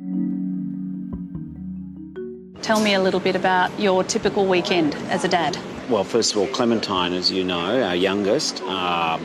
Tell 2.62 2.80
me 2.80 2.94
a 2.94 3.02
little 3.02 3.20
bit 3.20 3.36
about 3.36 3.78
your 3.78 4.04
typical 4.04 4.46
weekend 4.46 4.96
as 5.10 5.26
a 5.26 5.28
dad. 5.28 5.58
Well, 5.90 6.06
first 6.06 6.32
of 6.32 6.38
all, 6.38 6.48
Clementine, 6.48 7.12
as 7.12 7.30
you 7.30 7.44
know, 7.44 7.84
our 7.84 7.96
youngest, 7.96 8.62
uh, 8.64 9.20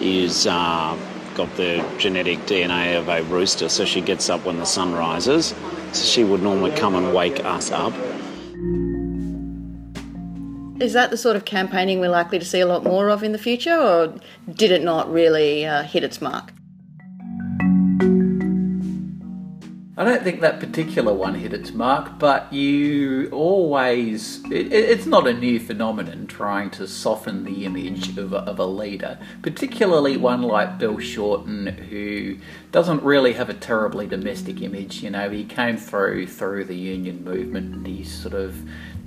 is 0.00 0.46
uh, 0.46 0.96
got 1.38 1.56
the 1.56 1.88
genetic 1.98 2.40
DNA 2.40 2.98
of 2.98 3.08
a 3.08 3.22
rooster, 3.22 3.68
so 3.68 3.84
she 3.84 4.00
gets 4.00 4.28
up 4.28 4.44
when 4.44 4.56
the 4.56 4.66
sun 4.66 4.92
rises. 4.92 5.54
So 5.92 6.04
she 6.04 6.24
would 6.24 6.42
normally 6.42 6.72
come 6.72 6.96
and 6.96 7.14
wake 7.14 7.44
us 7.44 7.70
up. 7.70 7.92
Is 10.82 10.94
that 10.94 11.10
the 11.10 11.16
sort 11.16 11.36
of 11.36 11.44
campaigning 11.44 12.00
we're 12.00 12.08
likely 12.08 12.40
to 12.40 12.44
see 12.44 12.58
a 12.58 12.66
lot 12.66 12.82
more 12.82 13.08
of 13.08 13.22
in 13.22 13.30
the 13.30 13.38
future, 13.38 13.76
or 13.76 14.12
did 14.52 14.72
it 14.72 14.82
not 14.82 15.10
really 15.12 15.64
uh, 15.64 15.84
hit 15.84 16.02
its 16.02 16.20
mark? 16.20 16.52
I 19.98 20.04
don't 20.04 20.22
think 20.22 20.42
that 20.42 20.60
particular 20.60 21.12
one 21.12 21.34
hit 21.34 21.52
its 21.52 21.72
mark, 21.72 22.20
but 22.20 22.52
you 22.52 23.28
always. 23.32 24.44
It, 24.44 24.72
it's 24.72 25.06
not 25.06 25.26
a 25.26 25.34
new 25.34 25.58
phenomenon 25.58 26.28
trying 26.28 26.70
to 26.70 26.86
soften 26.86 27.42
the 27.42 27.64
image 27.64 28.16
of 28.16 28.32
a, 28.32 28.36
of 28.36 28.60
a 28.60 28.64
leader, 28.64 29.18
particularly 29.42 30.16
one 30.16 30.42
like 30.42 30.78
Bill 30.78 31.00
Shorten, 31.00 31.66
who 31.66 32.36
doesn't 32.70 33.02
really 33.02 33.32
have 33.32 33.50
a 33.50 33.54
terribly 33.54 34.06
domestic 34.06 34.62
image. 34.62 35.02
You 35.02 35.10
know, 35.10 35.30
he 35.30 35.44
came 35.44 35.76
through 35.76 36.28
through 36.28 36.66
the 36.66 36.76
union 36.76 37.24
movement 37.24 37.74
and 37.74 37.84
he 37.84 38.04
sort 38.04 38.34
of 38.34 38.56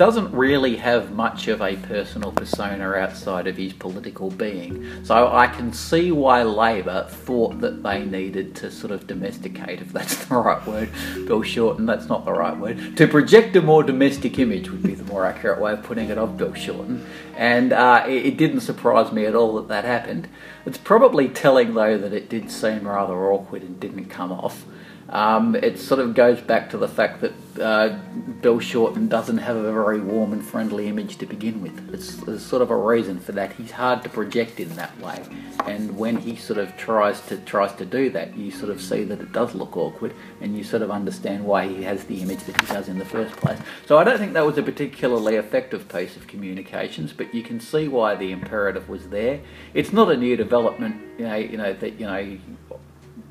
doesn't 0.01 0.33
really 0.33 0.77
have 0.77 1.11
much 1.11 1.47
of 1.47 1.61
a 1.61 1.75
personal 1.75 2.31
persona 2.31 2.93
outside 2.93 3.45
of 3.45 3.55
his 3.55 3.71
political 3.71 4.31
being. 4.31 5.05
So 5.05 5.31
I 5.31 5.45
can 5.45 5.71
see 5.73 6.11
why 6.11 6.41
Labor 6.41 7.05
thought 7.07 7.61
that 7.61 7.83
they 7.83 8.03
needed 8.03 8.55
to 8.55 8.71
sort 8.71 8.91
of 8.91 9.05
domesticate, 9.05 9.79
if 9.79 9.93
that's 9.93 10.25
the 10.25 10.35
right 10.35 10.65
word, 10.65 10.80
Bill 11.25 11.43
Shorten, 11.43 11.85
that's 11.85 12.07
not 12.07 12.25
the 12.25 12.31
right 12.31 12.57
word, 12.57 12.97
to 12.97 13.07
project 13.07 13.55
a 13.55 13.61
more 13.61 13.83
domestic 13.83 14.39
image 14.39 14.69
would 14.69 14.83
be 14.83 14.95
the 14.95 15.03
more 15.03 15.25
accurate 15.25 15.59
way 15.59 15.73
of 15.73 15.83
putting 15.83 16.09
it 16.09 16.17
of 16.17 16.37
Bill 16.37 16.53
Shorten. 16.53 17.05
And 17.35 17.73
uh, 17.73 18.05
it, 18.07 18.25
it 18.25 18.37
didn't 18.37 18.61
surprise 18.61 19.11
me 19.11 19.25
at 19.25 19.35
all 19.35 19.55
that 19.55 19.67
that 19.67 19.85
happened. 19.85 20.27
It's 20.65 20.77
probably 20.77 21.27
telling, 21.29 21.73
though, 21.73 21.97
that 21.97 22.13
it 22.13 22.29
did 22.29 22.51
seem 22.51 22.87
rather 22.87 23.13
awkward 23.31 23.63
and 23.63 23.79
didn't 23.79 24.05
come 24.05 24.31
off. 24.31 24.65
Um, 25.11 25.55
it 25.55 25.77
sort 25.77 25.99
of 25.99 26.15
goes 26.15 26.39
back 26.39 26.69
to 26.69 26.77
the 26.77 26.87
fact 26.87 27.19
that 27.19 27.33
uh, 27.59 27.97
Bill 28.41 28.59
Shorten 28.59 29.09
doesn't 29.09 29.39
have 29.39 29.57
a 29.57 29.71
very 29.73 29.99
warm 29.99 30.31
and 30.31 30.43
friendly 30.43 30.87
image 30.87 31.17
to 31.17 31.25
begin 31.25 31.61
with. 31.61 31.93
It's, 31.93 32.15
there's 32.15 32.45
sort 32.45 32.61
of 32.61 32.71
a 32.71 32.77
reason 32.77 33.19
for 33.19 33.33
that. 33.33 33.51
He's 33.53 33.71
hard 33.71 34.03
to 34.03 34.09
project 34.09 34.61
in 34.61 34.73
that 34.77 34.97
way, 35.01 35.21
and 35.65 35.97
when 35.97 36.15
he 36.15 36.37
sort 36.37 36.59
of 36.59 36.75
tries 36.77 37.19
to 37.27 37.37
tries 37.39 37.73
to 37.73 37.85
do 37.85 38.09
that, 38.11 38.37
you 38.37 38.51
sort 38.51 38.71
of 38.71 38.81
see 38.81 39.03
that 39.03 39.19
it 39.19 39.33
does 39.33 39.53
look 39.53 39.75
awkward, 39.75 40.13
and 40.39 40.57
you 40.57 40.63
sort 40.63 40.81
of 40.81 40.89
understand 40.89 41.43
why 41.43 41.67
he 41.67 41.83
has 41.83 42.05
the 42.05 42.21
image 42.21 42.43
that 42.45 42.59
he 42.61 42.67
does 42.67 42.87
in 42.87 42.97
the 42.97 43.05
first 43.05 43.35
place. 43.35 43.59
So 43.85 43.97
I 43.97 44.05
don't 44.05 44.17
think 44.17 44.31
that 44.33 44.45
was 44.45 44.57
a 44.57 44.63
particularly 44.63 45.35
effective 45.35 45.89
piece 45.89 46.15
of 46.15 46.27
communications, 46.27 47.11
but 47.11 47.35
you 47.35 47.43
can 47.43 47.59
see 47.59 47.89
why 47.89 48.15
the 48.15 48.31
imperative 48.31 48.87
was 48.87 49.09
there. 49.09 49.41
It's 49.73 49.91
not 49.91 50.09
a 50.09 50.15
new 50.15 50.37
development, 50.37 51.01
you 51.17 51.27
know. 51.27 51.35
You 51.35 51.57
know 51.57 51.73
that 51.73 51.99
you 51.99 52.05
know 52.05 52.37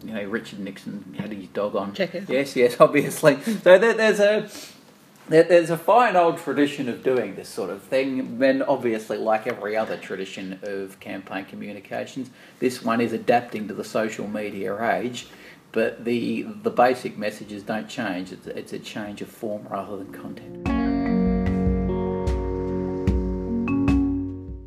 you 0.05 0.13
know, 0.15 0.25
Richard 0.25 0.61
Nixon 0.61 1.15
had 1.19 1.33
his 1.33 1.49
dog 1.49 1.77
on. 1.77 1.93
Checker. 1.95 2.25
Yes, 2.29 2.57
yes, 2.57 2.77
obviously. 2.81 3.41
So 3.43 3.79
there, 3.79 3.95
there's 3.95 4.21
a 4.21 4.49
there, 5.29 5.45
there's 5.45 5.71
a 5.71 5.77
fine 5.77 6.17
old 6.17 6.39
tradition 6.39 6.89
of 6.89 7.03
doing 7.03 7.37
this 7.37 7.49
sort 7.49 7.71
of 7.71 7.83
thing. 7.83 8.43
And 8.43 8.63
obviously, 8.63 9.17
like 9.17 9.47
every 9.47 9.77
other 9.77 9.97
tradition 9.97 10.59
of 10.63 10.99
campaign 11.01 11.45
communications, 11.45 12.31
this 12.59 12.83
one 12.83 13.01
is 13.01 13.13
adapting 13.13 13.69
to 13.69 13.75
the 13.75 13.85
social 13.85 14.27
media 14.27 14.77
age. 14.97 15.29
But 15.73 16.05
the 16.05 16.43
the 16.63 16.71
basic 16.71 17.17
messages 17.17 17.63
don't 17.63 17.89
change. 17.89 18.33
It's, 18.33 18.47
it's 18.47 18.73
a 18.73 18.79
change 18.79 19.23
of 19.23 19.29
form 19.29 19.67
rather 19.71 19.97
than 19.97 20.13
content. 20.13 20.80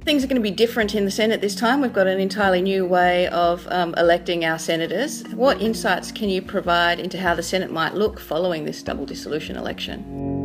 Things 0.05 0.21
are 0.21 0.27
going 0.27 0.35
to 0.35 0.41
be 0.41 0.51
different 0.51 0.95
in 0.95 1.05
the 1.05 1.11
Senate 1.11 1.39
this 1.39 1.55
time. 1.55 1.79
We've 1.79 1.93
got 1.93 2.07
an 2.07 2.19
entirely 2.19 2.61
new 2.61 2.85
way 2.85 3.27
of 3.29 3.65
um, 3.69 3.95
electing 3.95 4.43
our 4.43 4.59
senators. 4.59 5.23
What 5.29 5.61
insights 5.61 6.11
can 6.11 6.27
you 6.27 6.41
provide 6.41 6.99
into 6.99 7.17
how 7.17 7.35
the 7.35 7.43
Senate 7.43 7.71
might 7.71 7.93
look 7.93 8.19
following 8.19 8.65
this 8.65 8.83
double 8.83 9.05
dissolution 9.05 9.55
election? 9.55 10.42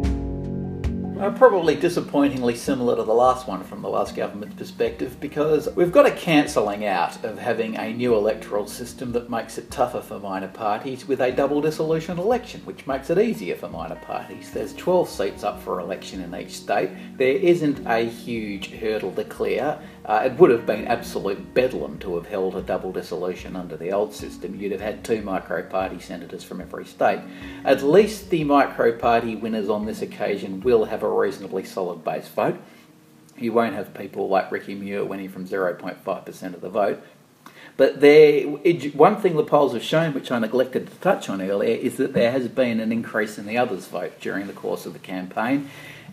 Uh, 1.19 1.33
probably 1.33 1.75
disappointingly 1.75 2.55
similar 2.55 2.95
to 2.95 3.03
the 3.03 3.13
last 3.13 3.49
one 3.49 3.65
from 3.65 3.83
the 3.83 3.89
last 3.89 4.15
government's 4.15 4.55
perspective 4.55 5.19
because 5.19 5.69
we've 5.75 5.91
got 5.91 6.07
a 6.07 6.13
cancelling 6.13 6.85
out 6.85 7.25
of 7.25 7.37
having 7.37 7.75
a 7.75 7.93
new 7.93 8.15
electoral 8.15 8.69
system 8.69 9.11
that 9.11 9.29
makes 9.29 9.59
it 9.59 9.69
tougher 9.69 10.01
for 10.01 10.21
minor 10.21 10.47
parties 10.47 11.09
with 11.09 11.21
a 11.21 11.33
double 11.33 11.61
dissolution 11.61 12.21
election, 12.21 12.61
which 12.61 12.87
makes 12.87 13.11
it 13.11 13.19
easier 13.19 13.57
for 13.57 13.69
minor 13.69 13.97
parties. 13.97 14.53
There's 14.53 14.73
12 14.75 15.09
seats 15.09 15.43
up 15.43 15.61
for 15.61 15.81
election 15.81 16.21
in 16.21 16.33
each 16.37 16.57
state. 16.57 16.91
There 17.17 17.37
isn't 17.37 17.85
a 17.85 18.09
huge 18.09 18.71
hurdle 18.71 19.11
to 19.15 19.25
clear. 19.25 19.77
Uh, 20.09 20.23
it 20.25 20.33
would 20.39 20.51
have 20.51 20.65
been 20.65 20.87
absolute 20.87 21.53
bedlam 21.53 21.99
to 21.99 22.15
have 22.15 22.27
held 22.27 22.57
a 22.57 22.63
double 22.63 22.91
dissolution 22.91 23.55
under 23.55 23.77
the 23.77 23.93
old 23.93 24.15
system. 24.15 24.59
You'd 24.59 24.73
have 24.73 24.81
had 24.81 25.05
two 25.05 25.21
micro 25.21 25.63
party 25.63 26.01
senators 26.01 26.43
from 26.43 26.63
every 26.63 26.87
state. 26.87 27.21
At 27.63 27.83
least 27.83 28.31
the 28.31 28.43
micro 28.43 28.97
party 28.97 29.37
winners 29.37 29.69
on 29.69 29.85
this 29.85 30.01
occasion 30.01 30.61
will 30.61 30.87
have 30.87 31.03
a 31.03 31.11
reasonably 31.11 31.63
solid 31.65 32.05
base 32.05 32.27
vote. 32.29 32.59
You 33.37 33.53
won't 33.53 33.75
have 33.75 33.93
people 33.93 34.31
like 34.31 34.51
Ricky 34.51 34.75
Muir 34.75 35.05
winning 35.05 35.29
from 35.29 35.47
0.5% 35.47 36.55
of 36.55 36.63
the 36.63 36.71
vote. 36.71 37.03
But 37.77 38.01
there, 38.01 38.45
one 38.47 39.21
thing 39.21 39.37
the 39.37 39.45
polls 39.45 39.75
have 39.75 39.85
shown, 39.85 40.15
which 40.15 40.33
I 40.33 40.39
neglected 40.39 40.89
to 40.89 40.97
touch 40.97 41.29
on 41.29 41.43
earlier, 41.43 41.77
is 41.77 41.99
that 41.99 42.15
there 42.15 42.33
has 42.33 42.49
been 42.49 42.81
an 42.81 42.93
increase 42.93 43.39
in 43.39 43.47
the 43.47 43.59
others' 43.59 43.87
vote 43.87 44.19
during 44.21 44.47
the 44.47 44.53
course 44.55 44.87
of 44.87 44.95
the 44.95 44.99
campaign 44.99 45.69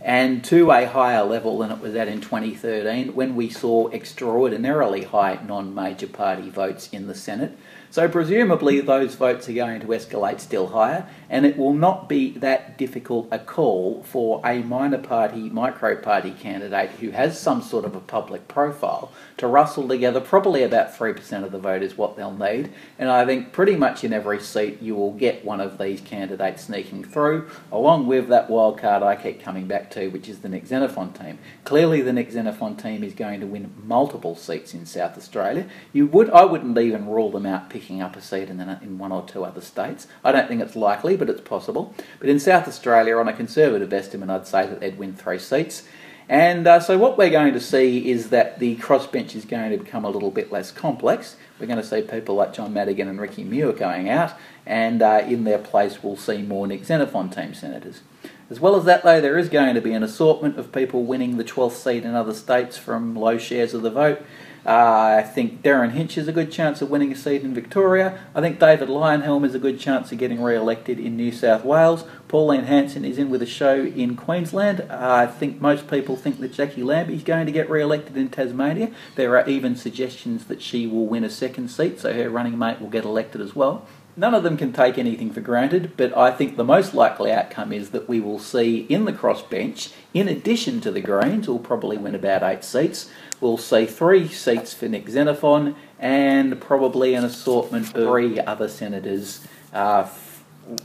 and 0.06 0.44
to 0.44 0.72
a 0.72 0.86
higher 0.86 1.24
level 1.24 1.58
than 1.58 1.72
it 1.72 1.82
was 1.82 1.96
at 1.96 2.08
in 2.08 2.22
2013 2.22 3.16
when 3.16 3.36
we 3.36 3.50
saw 3.50 3.90
extraordinarily 3.90 5.04
high 5.04 5.40
non 5.44 5.74
major 5.74 6.06
party 6.06 6.48
votes 6.48 6.88
in 6.94 7.08
the 7.08 7.16
Senate. 7.16 7.58
So, 7.92 8.10
presumably, 8.10 8.82
those 8.82 9.16
votes 9.16 9.48
are 9.48 9.54
going 9.54 9.80
to 9.80 9.88
escalate 9.88 10.40
still 10.40 10.68
higher, 10.68 11.08
and 11.30 11.46
it 11.46 11.58
will 11.58 11.74
not 11.74 12.10
be 12.10 12.32
that 12.40 12.78
difficult 12.78 13.28
a 13.32 13.40
call 13.40 14.04
for 14.04 14.42
a 14.46 14.60
minor 14.64 14.98
party, 14.98 15.50
micro 15.50 15.96
party 15.96 16.32
candidate 16.32 16.90
who 16.92 17.12
has 17.12 17.40
some 17.40 17.62
sort 17.62 17.86
of 17.86 17.96
a 17.96 18.02
public 18.02 18.48
profile 18.48 19.12
to 19.38 19.48
rustle 19.48 19.88
together. 19.88 20.20
Probably 20.20 20.64
about 20.64 20.94
3% 20.94 21.44
of 21.44 21.52
the 21.52 21.60
vote 21.60 21.84
is 21.84 21.98
what 21.98 22.18
they'll 22.18 22.36
need, 22.36 22.72
and 23.00 23.10
I 23.10 23.26
think 23.26 23.54
pretty 23.54 23.76
much 23.76 24.04
in 24.04 24.12
every 24.14 24.42
seat 24.42 24.82
you 24.82 24.96
will 24.96 25.14
get 25.14 25.46
one 25.46 25.62
of 25.62 25.78
these 25.78 26.02
candidates 26.02 26.64
sneaking 26.64 27.06
through, 27.06 27.50
along 27.72 28.08
with 28.08 28.28
that 28.28 28.50
wild 28.50 28.78
card 28.78 29.04
I 29.04 29.16
keep 29.16 29.42
coming 29.42 29.68
back 29.68 29.90
to, 29.92 30.10
which 30.10 30.28
is 30.28 30.40
the 30.40 30.50
Nick 30.50 30.68
Xenophon 30.68 31.14
team. 31.14 31.40
Clearly, 31.64 32.02
the 32.02 32.14
Nick 32.14 32.32
Xenophon 32.32 32.76
team 32.76 33.04
is 33.04 33.14
going 33.14 33.40
to 33.40 33.48
win 33.48 33.74
multiple 33.84 34.36
seats 34.36 34.74
in 34.74 34.86
South 34.86 35.18
Australia. 35.18 35.68
You 35.94 36.08
would, 36.08 36.30
I 36.30 36.46
wouldn't 36.46 36.78
even 36.78 37.08
rule 37.08 37.32
them 37.32 37.46
out 37.46 37.70
picking 37.76 38.02
up 38.02 38.16
a 38.16 38.22
seat 38.22 38.50
in, 38.50 38.62
in 38.62 38.98
one 38.98 39.12
or 39.12 39.22
two 39.26 39.44
other 39.44 39.60
states. 39.60 40.08
I 40.24 40.32
don't 40.32 40.48
think 40.48 40.62
it's 40.62 40.78
likely, 40.78 41.18
but 41.18 41.30
it's 41.30 41.42
possible. 41.42 41.94
But 42.22 42.30
in 42.30 42.40
South 42.40 42.70
Australia, 42.70 43.18
on 43.18 43.28
a 43.28 43.34
conservative 43.34 43.92
estimate, 43.92 44.30
I'd 44.30 44.48
say 44.48 44.66
that 44.66 44.80
they'd 44.80 44.98
win 44.98 45.14
three 45.14 45.40
seats. 45.40 45.84
And 46.30 46.66
uh, 46.66 46.80
so, 46.80 46.98
what 46.98 47.18
we're 47.18 47.30
going 47.30 47.52
to 47.52 47.60
see 47.60 48.10
is 48.10 48.30
that 48.30 48.60
the 48.60 48.78
crossbench 48.78 49.36
is 49.36 49.44
going 49.44 49.72
to 49.72 49.78
become 49.78 50.06
a 50.06 50.10
little 50.10 50.32
bit 50.32 50.54
less 50.54 50.72
complex. 50.72 51.36
We're 51.60 51.68
going 51.68 51.82
to 51.82 51.86
see 51.86 52.02
people 52.02 52.36
like 52.36 52.54
John 52.54 52.72
Madigan 52.72 53.10
and 53.10 53.20
Ricky 53.20 53.44
Muir 53.44 53.74
going 53.74 54.10
out, 54.10 54.32
and 54.66 55.02
uh, 55.02 55.26
in 55.28 55.44
their 55.44 55.60
place, 55.60 56.02
we'll 56.02 56.16
see 56.16 56.44
more 56.44 56.68
Nick 56.68 56.86
Xenophon 56.86 57.30
team 57.30 57.54
senators. 57.54 58.04
As 58.50 58.62
well 58.62 58.78
as 58.78 58.86
that, 58.86 59.04
though, 59.04 59.20
there 59.20 59.38
is 59.38 59.50
going 59.50 59.76
to 59.76 59.82
be 59.82 59.92
an 59.92 60.02
assortment 60.02 60.58
of 60.58 60.72
people 60.72 61.04
winning 61.04 61.36
the 61.36 61.44
12th 61.44 61.74
seat 61.74 62.06
in 62.06 62.16
other 62.16 62.34
states 62.34 62.78
from 62.78 63.16
low 63.16 63.38
shares 63.38 63.74
of 63.74 63.82
the 63.82 63.92
vote. 63.92 64.22
Uh, 64.66 65.18
I 65.20 65.22
think 65.22 65.62
Derryn 65.62 65.92
Hinch 65.92 66.18
is 66.18 66.28
a 66.28 66.32
good 66.32 66.52
chance 66.52 66.82
of 66.82 66.90
winning 66.90 67.12
a 67.12 67.16
seat 67.16 67.44
in 67.44 67.54
Victoria. 67.54 68.20
I 68.34 68.42
think 68.42 68.60
David 68.60 68.90
Leyonhjelm 68.90 69.46
is 69.46 69.54
a 69.54 69.60
good 69.60 69.80
chance 69.80 70.12
of 70.12 70.18
getting 70.18 70.42
re 70.42 70.56
elected 70.56 71.00
in 71.00 71.16
New 71.16 71.32
South 71.32 71.64
Wales. 71.64 72.04
Pauline 72.28 72.64
Hanson 72.64 73.06
is 73.06 73.20
in 73.20 73.30
with 73.30 73.44
a 73.44 73.46
show 73.46 73.84
in 73.84 74.16
Queensland. 74.16 74.82
Uh, 74.82 74.98
I 75.00 75.28
think 75.28 75.62
most 75.62 75.88
people 75.88 76.16
think 76.16 76.40
that 76.40 76.52
Jacqui 76.52 76.84
Lambie 76.84 77.14
is 77.14 77.24
going 77.24 77.46
to 77.46 77.52
get 77.52 77.70
re 77.70 77.82
elected 77.82 78.18
in 78.18 78.30
Tasmania. 78.30 78.92
There 79.16 79.38
are 79.38 79.48
even 79.48 79.76
suggestions 79.76 80.46
that 80.46 80.64
she 80.64 80.88
will 80.88 81.06
win 81.06 81.24
a 81.24 81.30
second 81.30 81.70
seat, 81.70 82.00
so 82.00 82.12
her 82.14 82.30
running 82.30 82.58
mate 82.58 82.82
will 82.82 82.90
get 82.90 83.06
elected 83.06 83.42
as 83.42 83.56
well. 83.56 83.86
None 84.18 84.34
of 84.34 84.44
them 84.44 84.56
can 84.56 84.72
take 84.72 84.98
anything 84.98 85.32
for 85.32 85.42
granted, 85.42 85.98
but 85.98 86.16
I 86.16 86.32
think 86.32 86.56
the 86.56 86.64
most 86.64 86.94
likely 86.94 87.32
outcome 87.32 87.74
is 87.74 87.90
that 87.90 88.08
we 88.08 88.22
will 88.22 88.40
see 88.40 88.86
in 88.88 89.04
the 89.06 89.12
crossbench, 89.12 89.92
in 90.14 90.30
addition 90.30 90.80
to 90.82 90.92
the 90.92 91.02
Greens, 91.02 91.46
who'll 91.46 91.60
probably 91.60 91.98
win 91.98 92.16
about 92.16 92.42
eight 92.42 92.64
seats, 92.64 93.10
we'll 93.42 93.58
see 93.58 93.86
three 93.86 94.28
seats 94.30 94.74
for 94.74 94.88
Nick 94.88 95.10
Xenophon 95.10 95.76
and 96.00 96.62
probably 96.62 97.14
an 97.14 97.26
assortment 97.26 97.88
of 97.88 97.92
three 97.92 98.40
other 98.40 98.70
senators 98.70 99.46
uh, 99.74 100.08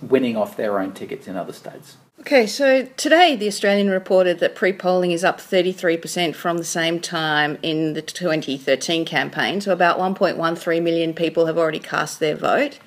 winning 0.02 0.36
off 0.36 0.56
their 0.56 0.80
own 0.80 0.92
tickets 0.92 1.28
in 1.28 1.36
other 1.36 1.52
states. 1.52 1.96
Okay, 2.20 2.46
so 2.46 2.84
today 2.96 3.34
the 3.34 3.46
Australian 3.46 3.88
reported 3.88 4.40
that 4.40 4.54
pre 4.54 4.72
polling 4.72 5.10
is 5.10 5.24
up 5.24 5.38
33% 5.40 6.34
from 6.34 6.58
the 6.58 6.64
same 6.64 7.00
time 7.00 7.58
in 7.62 7.94
the 7.94 8.02
2013 8.02 9.06
campaign, 9.06 9.60
so 9.60 9.72
about 9.72 9.98
1.13 9.98 10.82
million 10.82 11.14
people 11.14 11.46
have 11.46 11.56
already 11.56 11.78
cast 11.78 12.20
their 12.20 12.36
vote. 12.36 12.78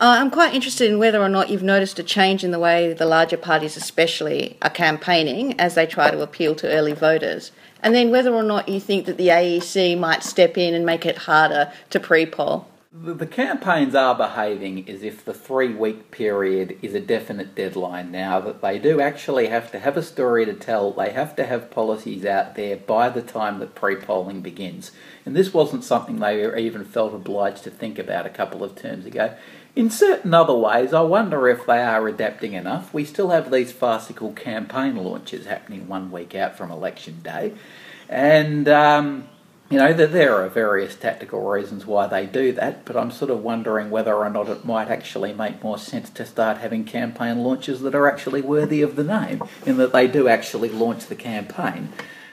Uh, 0.00 0.16
I'm 0.18 0.30
quite 0.30 0.54
interested 0.54 0.90
in 0.90 0.98
whether 0.98 1.20
or 1.20 1.28
not 1.28 1.50
you've 1.50 1.62
noticed 1.62 1.98
a 1.98 2.02
change 2.02 2.42
in 2.42 2.50
the 2.50 2.58
way 2.58 2.92
the 2.92 3.06
larger 3.06 3.36
parties, 3.36 3.76
especially, 3.76 4.56
are 4.62 4.70
campaigning 4.70 5.58
as 5.60 5.74
they 5.74 5.86
try 5.86 6.10
to 6.10 6.22
appeal 6.22 6.54
to 6.56 6.68
early 6.68 6.92
voters. 6.92 7.52
And 7.82 7.94
then 7.94 8.10
whether 8.10 8.32
or 8.32 8.42
not 8.42 8.68
you 8.68 8.80
think 8.80 9.06
that 9.06 9.16
the 9.16 9.28
AEC 9.28 9.98
might 9.98 10.22
step 10.22 10.56
in 10.56 10.74
and 10.74 10.86
make 10.86 11.04
it 11.04 11.18
harder 11.18 11.72
to 11.90 12.00
pre 12.00 12.26
poll. 12.26 12.66
The, 12.94 13.26
campaigns 13.26 13.94
are 13.94 14.14
behaving 14.14 14.86
as 14.86 15.02
if 15.02 15.24
the 15.24 15.32
three 15.32 15.72
week 15.72 16.10
period 16.10 16.78
is 16.82 16.94
a 16.94 17.00
definite 17.00 17.54
deadline 17.54 18.12
now, 18.12 18.38
that 18.40 18.60
they 18.60 18.78
do 18.78 19.00
actually 19.00 19.46
have 19.46 19.72
to 19.72 19.78
have 19.78 19.96
a 19.96 20.02
story 20.02 20.44
to 20.44 20.52
tell, 20.52 20.92
they 20.92 21.10
have 21.10 21.34
to 21.36 21.46
have 21.46 21.70
policies 21.70 22.26
out 22.26 22.54
there 22.54 22.76
by 22.76 23.08
the 23.08 23.22
time 23.22 23.60
that 23.60 23.74
pre 23.74 23.96
polling 23.96 24.42
begins. 24.42 24.92
And 25.24 25.34
this 25.34 25.54
wasn't 25.54 25.84
something 25.84 26.18
they 26.18 26.54
even 26.60 26.84
felt 26.84 27.14
obliged 27.14 27.64
to 27.64 27.70
think 27.70 27.98
about 27.98 28.26
a 28.26 28.30
couple 28.30 28.62
of 28.62 28.76
terms 28.76 29.06
ago. 29.06 29.34
In 29.74 29.88
certain 29.88 30.34
other 30.34 30.54
ways, 30.54 30.92
I 30.92 31.00
wonder 31.00 31.48
if 31.48 31.64
they 31.64 31.82
are 31.82 32.06
adapting 32.06 32.52
enough. 32.52 32.92
We 32.92 33.04
still 33.04 33.30
have 33.30 33.50
these 33.50 33.72
farcical 33.72 34.32
campaign 34.32 34.96
launches 34.96 35.46
happening 35.46 35.88
one 35.88 36.10
week 36.10 36.34
out 36.34 36.56
from 36.56 36.70
election 36.70 37.20
day. 37.22 37.54
And 38.08 38.68
um, 38.68 39.28
you 39.72 39.78
know, 39.78 39.94
there 39.94 40.34
are 40.34 40.50
various 40.50 40.94
tactical 40.94 41.48
reasons 41.48 41.86
why 41.86 42.06
they 42.06 42.26
do 42.26 42.52
that, 42.52 42.84
but 42.84 42.94
I'm 42.94 43.10
sort 43.10 43.30
of 43.30 43.42
wondering 43.42 43.88
whether 43.88 44.14
or 44.14 44.28
not 44.28 44.50
it 44.50 44.66
might 44.66 44.88
actually 44.88 45.32
make 45.32 45.62
more 45.62 45.78
sense 45.78 46.10
to 46.10 46.26
start 46.26 46.58
having 46.58 46.84
campaign 46.84 47.38
launches 47.38 47.80
that 47.80 47.94
are 47.94 48.06
actually 48.06 48.42
worthy 48.42 48.82
of 48.82 48.96
the 48.96 49.04
name, 49.04 49.42
in 49.64 49.78
that 49.78 49.94
they 49.94 50.06
do 50.06 50.28
actually 50.28 50.68
launch 50.68 51.06
the 51.06 51.14
campaign. 51.14 51.90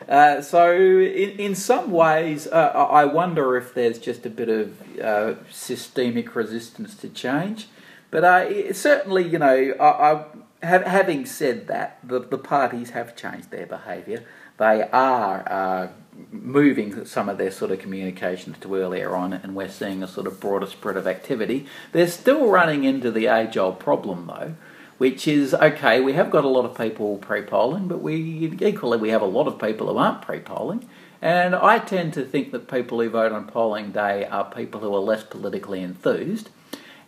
Uh, 0.10 0.41
so, 0.41 0.72
in, 0.72 1.30
in 1.39 1.54
some 1.54 1.91
ways, 1.91 2.48
uh, 2.48 2.72
I 2.91 3.06
wonder 3.06 3.56
if 3.56 3.76
there's 3.76 4.00
just 4.00 4.26
a 4.26 4.30
bit 4.30 4.50
of 4.50 5.00
uh, 5.00 5.36
systemic 5.52 6.36
resistance 6.36 6.95
to 6.95 7.10
change. 7.10 7.67
But 8.10 8.24
uh, 8.24 8.74
certainly, 8.74 9.28
you 9.28 9.38
know, 9.38 9.76
I, 9.80 10.12
I, 10.12 10.26
have, 10.63 10.84
having 10.84 11.28
said 11.28 11.67
that, 11.67 12.00
the, 12.04 12.19
the 12.19 12.39
parties 12.39 12.89
have 12.89 13.15
changed 13.15 13.52
their 13.52 13.67
behaviour. 13.67 14.26
They 14.58 14.82
are 14.91 15.48
uh, 15.48 15.88
moving 16.32 17.06
some 17.06 17.30
of 17.30 17.38
their 17.38 17.52
sort 17.52 17.69
of 17.69 17.78
communications 17.78 18.58
to 18.62 18.76
earlier 18.76 19.15
on, 19.15 19.32
and 19.32 19.56
we're 19.56 19.69
seeing 19.69 20.02
a 20.02 20.08
sort 20.08 20.26
of 20.26 20.39
broader 20.39 20.65
spread 20.65 20.98
of 20.98 21.06
activity. 21.06 21.67
They're 21.91 22.08
still 22.08 22.48
running 22.48 22.84
into 22.84 23.12
the 23.12 23.28
age 23.28 23.58
old 23.58 23.80
problem, 23.80 24.26
though, 24.26 24.56
which 24.99 25.27
is 25.27 25.55
okay, 25.55 25.99
we 25.99 26.13
have 26.13 26.29
got 26.29 26.45
a 26.45 26.47
lot 26.47 26.65
of 26.65 26.77
people 26.77 27.17
pre 27.17 27.41
polling, 27.41 27.88
but 27.88 28.01
we 28.01 28.55
equally 28.62 28.99
we 28.99 29.09
have 29.09 29.23
a 29.23 29.25
lot 29.25 29.47
of 29.47 29.57
people 29.57 29.88
who 29.88 29.97
aren't 29.97 30.21
pre 30.21 30.39
polling. 30.39 30.88
And 31.21 31.55
I 31.55 31.79
tend 31.79 32.13
to 32.13 32.23
think 32.23 32.51
that 32.51 32.69
people 32.69 33.01
who 33.01 33.09
vote 33.09 33.31
on 33.31 33.47
polling 33.47 33.91
day 33.91 34.25
are 34.25 34.45
people 34.45 34.81
who 34.81 34.93
are 34.93 34.99
less 34.99 35.23
politically 35.23 35.81
enthused. 35.81 36.49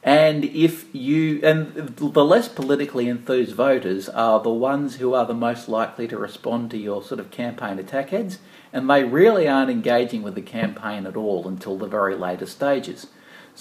And 0.03 0.45
if 0.45 0.93
you 0.95 1.41
and 1.43 1.75
the 1.75 2.25
less 2.25 2.47
politically 2.47 3.07
enthused 3.07 3.53
voters 3.53 4.09
are 4.09 4.39
the 4.39 4.49
ones 4.49 4.95
who 4.95 5.13
are 5.13 5.25
the 5.25 5.35
most 5.35 5.69
likely 5.69 6.07
to 6.07 6.17
respond 6.17 6.71
to 6.71 6.77
your 6.77 7.03
sort 7.03 7.19
of 7.19 7.29
campaign 7.29 7.77
attack 7.77 8.11
ads 8.11 8.39
and 8.73 8.89
they 8.89 9.03
really 9.03 9.47
aren't 9.47 9.69
engaging 9.69 10.23
with 10.23 10.35
the 10.35 10.41
campaign 10.41 11.05
at 11.05 11.15
all 11.15 11.47
until 11.47 11.77
the 11.77 11.87
very 11.87 12.15
later 12.15 12.45
stages. 12.45 13.07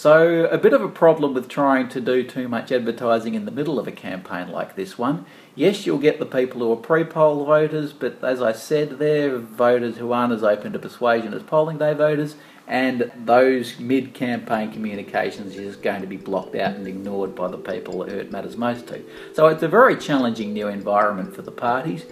So, 0.01 0.47
a 0.47 0.57
bit 0.57 0.73
of 0.73 0.81
a 0.81 0.89
problem 0.89 1.35
with 1.35 1.47
trying 1.47 1.91
to 1.91 2.01
do 2.01 2.23
too 2.23 2.49
much 2.49 2.73
advertising 2.73 3.35
in 3.35 3.45
the 3.45 3.51
middle 3.51 3.79
of 3.79 3.87
a 3.87 3.93
campaign 3.93 4.49
like 4.49 4.75
this 4.75 4.97
one. 4.97 5.27
Yes, 5.55 5.85
you'll 5.85 5.99
get 5.99 6.19
the 6.19 6.25
people 6.25 6.61
who 6.61 6.73
are 6.73 6.77
pre 6.77 7.05
poll 7.05 7.45
voters, 7.45 7.93
but 7.93 8.25
as 8.25 8.41
I 8.41 8.53
said, 8.53 8.99
they're 8.99 9.37
voters 9.37 9.99
who 9.99 10.13
aren't 10.13 10.33
as 10.33 10.43
open 10.43 10.73
to 10.73 10.79
persuasion 10.79 11.35
as 11.35 11.43
polling 11.43 11.77
day 11.77 11.93
voters, 11.93 12.37
and 12.67 13.13
those 13.15 13.79
mid 13.79 14.15
campaign 14.15 14.73
communications 14.73 15.55
is 15.55 15.75
just 15.75 15.83
going 15.83 16.01
to 16.01 16.07
be 16.07 16.17
blocked 16.17 16.55
out 16.55 16.77
and 16.77 16.87
ignored 16.87 17.35
by 17.35 17.49
the 17.49 17.59
people 17.59 18.03
who 18.03 18.17
it 18.17 18.33
matters 18.33 18.57
most 18.57 18.87
to. 18.87 19.05
So, 19.35 19.49
it's 19.49 19.63
a 19.63 19.69
very 19.69 19.99
challenging 19.99 20.55
new 20.55 20.69
environment 20.69 21.37
for 21.37 21.43
the 21.43 21.53
parties. 21.53 22.07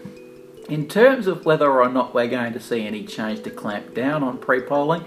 In 0.69 0.89
terms 0.89 1.27
of 1.27 1.47
whether 1.47 1.71
or 1.71 1.89
not 1.89 2.15
we're 2.15 2.29
going 2.29 2.53
to 2.53 2.61
see 2.61 2.87
any 2.87 3.07
change 3.07 3.45
to 3.45 3.51
clamp 3.51 3.95
down 3.95 4.23
on 4.23 4.37
pre 4.37 4.61
polling, 4.61 5.07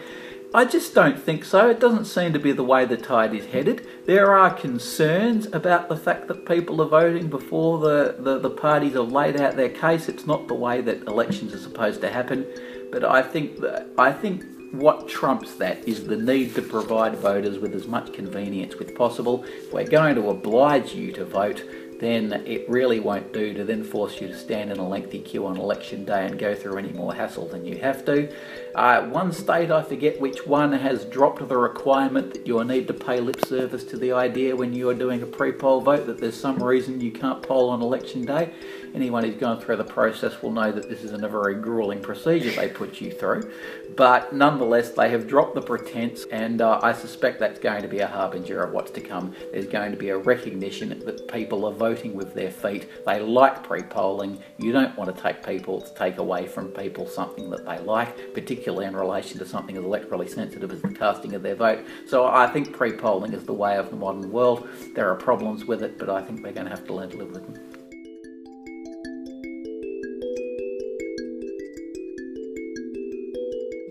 I 0.54 0.66
just 0.66 0.94
don't 0.94 1.18
think 1.18 1.46
so. 1.46 1.70
It 1.70 1.80
doesn't 1.80 2.06
seem 2.06 2.34
to 2.34 2.40
be 2.40 2.52
the 2.52 2.64
way 2.64 2.84
the 2.84 2.98
tide 2.98 3.34
is 3.34 3.46
headed. 3.46 3.88
There 4.06 4.36
are 4.36 4.54
concerns 4.54 5.46
about 5.54 5.88
the 5.88 5.96
fact 5.96 6.28
that 6.28 6.46
people 6.46 6.82
are 6.82 6.90
voting 6.90 7.30
before 7.30 7.80
the, 7.80 8.18
the, 8.20 8.38
the, 8.38 8.50
parties 8.50 8.94
have 8.94 9.14
laid 9.14 9.40
out 9.40 9.56
their 9.56 9.70
case. 9.70 10.10
It's 10.10 10.28
not 10.28 10.50
the 10.50 10.54
way 10.54 10.82
that 10.82 11.08
elections 11.08 11.54
are 11.54 11.60
supposed 11.60 12.02
to 12.02 12.12
happen. 12.12 12.46
But 12.92 13.06
I 13.06 13.22
think 13.22 13.62
that, 13.62 13.88
I 13.98 14.12
think 14.12 14.44
what 14.72 15.08
trumps 15.08 15.56
that 15.56 15.88
is 15.88 16.06
the 16.08 16.18
need 16.18 16.54
to 16.56 16.62
provide 16.62 17.16
voters 17.16 17.58
with 17.58 17.74
as 17.74 17.88
much 17.88 18.12
convenience 18.12 18.74
as 18.76 18.92
possible. 18.92 19.46
We're 19.72 19.88
going 19.88 20.16
to 20.16 20.30
oblige 20.30 20.94
you 20.94 21.14
to 21.14 21.24
vote, 21.24 21.64
then 22.02 22.34
it 22.48 22.68
really 22.68 23.00
won't 23.00 23.32
do 23.32 23.54
to 23.54 23.64
then 23.64 23.84
force 23.84 24.20
you 24.20 24.28
to 24.28 24.36
stand 24.36 24.72
in 24.72 24.80
a 24.80 24.88
lengthy 24.88 25.20
queue 25.20 25.46
on 25.46 25.56
election 25.56 26.04
day 26.04 26.26
and 26.26 26.40
go 26.40 26.56
through 26.56 26.78
any 26.78 26.92
more 26.92 27.14
hassle 27.14 27.48
than 27.48 27.64
you 27.64 27.78
have 27.78 28.04
to. 28.04 28.28
Uh, 28.74 29.04
one 29.10 29.32
state, 29.32 29.70
I 29.70 29.84
forget 29.84 30.20
which 30.20 30.48
one, 30.48 30.74
has 30.74 31.06
dropped 31.06 31.48
the 31.48 31.58
requirement 31.58 32.34
that 32.34 32.48
you'll 32.48 32.64
need 32.64 32.88
to 32.88 32.94
pay 32.94 33.20
lip 33.20 33.46
service 33.46 33.84
to 33.84 33.98
the 33.98 34.14
idea 34.14 34.56
when 34.56 34.74
you 34.74 34.90
are 34.90 34.96
doing 34.96 35.22
a 35.22 35.28
pre 35.28 35.52
poll 35.52 35.80
vote 35.80 36.08
that 36.08 36.18
there's 36.18 36.40
some 36.40 36.62
reason 36.62 37.00
you 37.00 37.12
can't 37.12 37.44
poll 37.44 37.70
on 37.70 37.84
election 37.84 38.26
day. 38.26 38.52
Anyone 38.94 39.24
who's 39.24 39.36
gone 39.36 39.60
through 39.60 39.78
the 39.78 39.84
process 39.86 40.42
will 40.42 40.52
know 40.52 40.72
that 40.72 40.90
this 40.90 41.04
isn't 41.04 41.24
a 41.24 41.30
very 41.30 41.56
grueling 41.56 42.02
procedure 42.02 42.52
they 42.52 42.68
put 42.68 43.00
you 43.00 43.12
through. 43.12 43.52
But 43.96 44.34
nonetheless, 44.34 44.92
they 44.92 45.10
have 45.10 45.28
dropped 45.28 45.56
the 45.56 45.62
pretense, 45.62 46.26
and 46.32 46.62
uh, 46.62 46.80
I 46.84 46.94
suspect 46.94 47.40
that's 47.40 47.60
going 47.60 47.82
to 47.84 47.88
be 47.88 48.00
a 48.00 48.08
harbinger 48.08 48.62
of 48.62 48.74
what's 48.74 48.92
to 48.92 49.02
come. 49.02 49.34
There's 49.52 49.68
going 49.68 49.92
to 49.92 49.98
be 49.98 50.10
a 50.10 50.18
recognition 50.18 50.90
that 51.06 51.28
people 51.28 51.66
are 51.66 51.74
voting 51.74 52.16
with 52.16 52.34
their 52.34 52.52
feet. 52.52 52.90
They 53.06 53.22
like 53.22 53.64
pre 53.64 53.82
polling. 53.82 54.42
You 54.58 54.72
don't 54.72 54.96
want 54.98 55.16
to 55.16 55.22
take 55.22 55.46
people 55.46 55.82
to 55.82 55.94
take 55.96 56.18
away 56.18 56.48
from 56.48 56.68
people 56.70 57.08
something 57.08 57.50
that 57.52 57.66
they 57.66 57.80
like, 57.80 58.34
particularly 58.34 58.86
in 58.86 58.96
relation 58.96 59.40
to 59.40 59.46
something 59.46 59.78
as 59.78 59.84
electorally 59.84 60.30
sensitive 60.30 60.72
as 60.72 60.82
the 60.82 60.90
casting 60.90 61.34
of 61.34 61.44
their 61.44 61.56
vote. 61.56 61.86
So 62.08 62.28
I 62.28 62.48
think 62.48 62.76
pre 62.76 62.92
polling 62.92 63.34
is 63.34 63.46
the 63.46 63.54
way 63.54 63.78
of 63.78 63.90
the 63.90 63.96
modern 63.96 64.32
world. 64.32 64.68
There 64.96 65.10
are 65.10 65.16
problems 65.16 65.66
with 65.66 65.82
it, 65.82 65.98
but 65.98 66.10
I 66.10 66.22
think 66.22 66.44
we're 66.44 66.52
going 66.52 66.66
to 66.66 66.72
have 66.72 66.86
to 66.88 66.94
learn 66.94 67.10
to 67.12 67.18
live 67.18 67.32
with 67.32 67.54
them. 67.54 67.81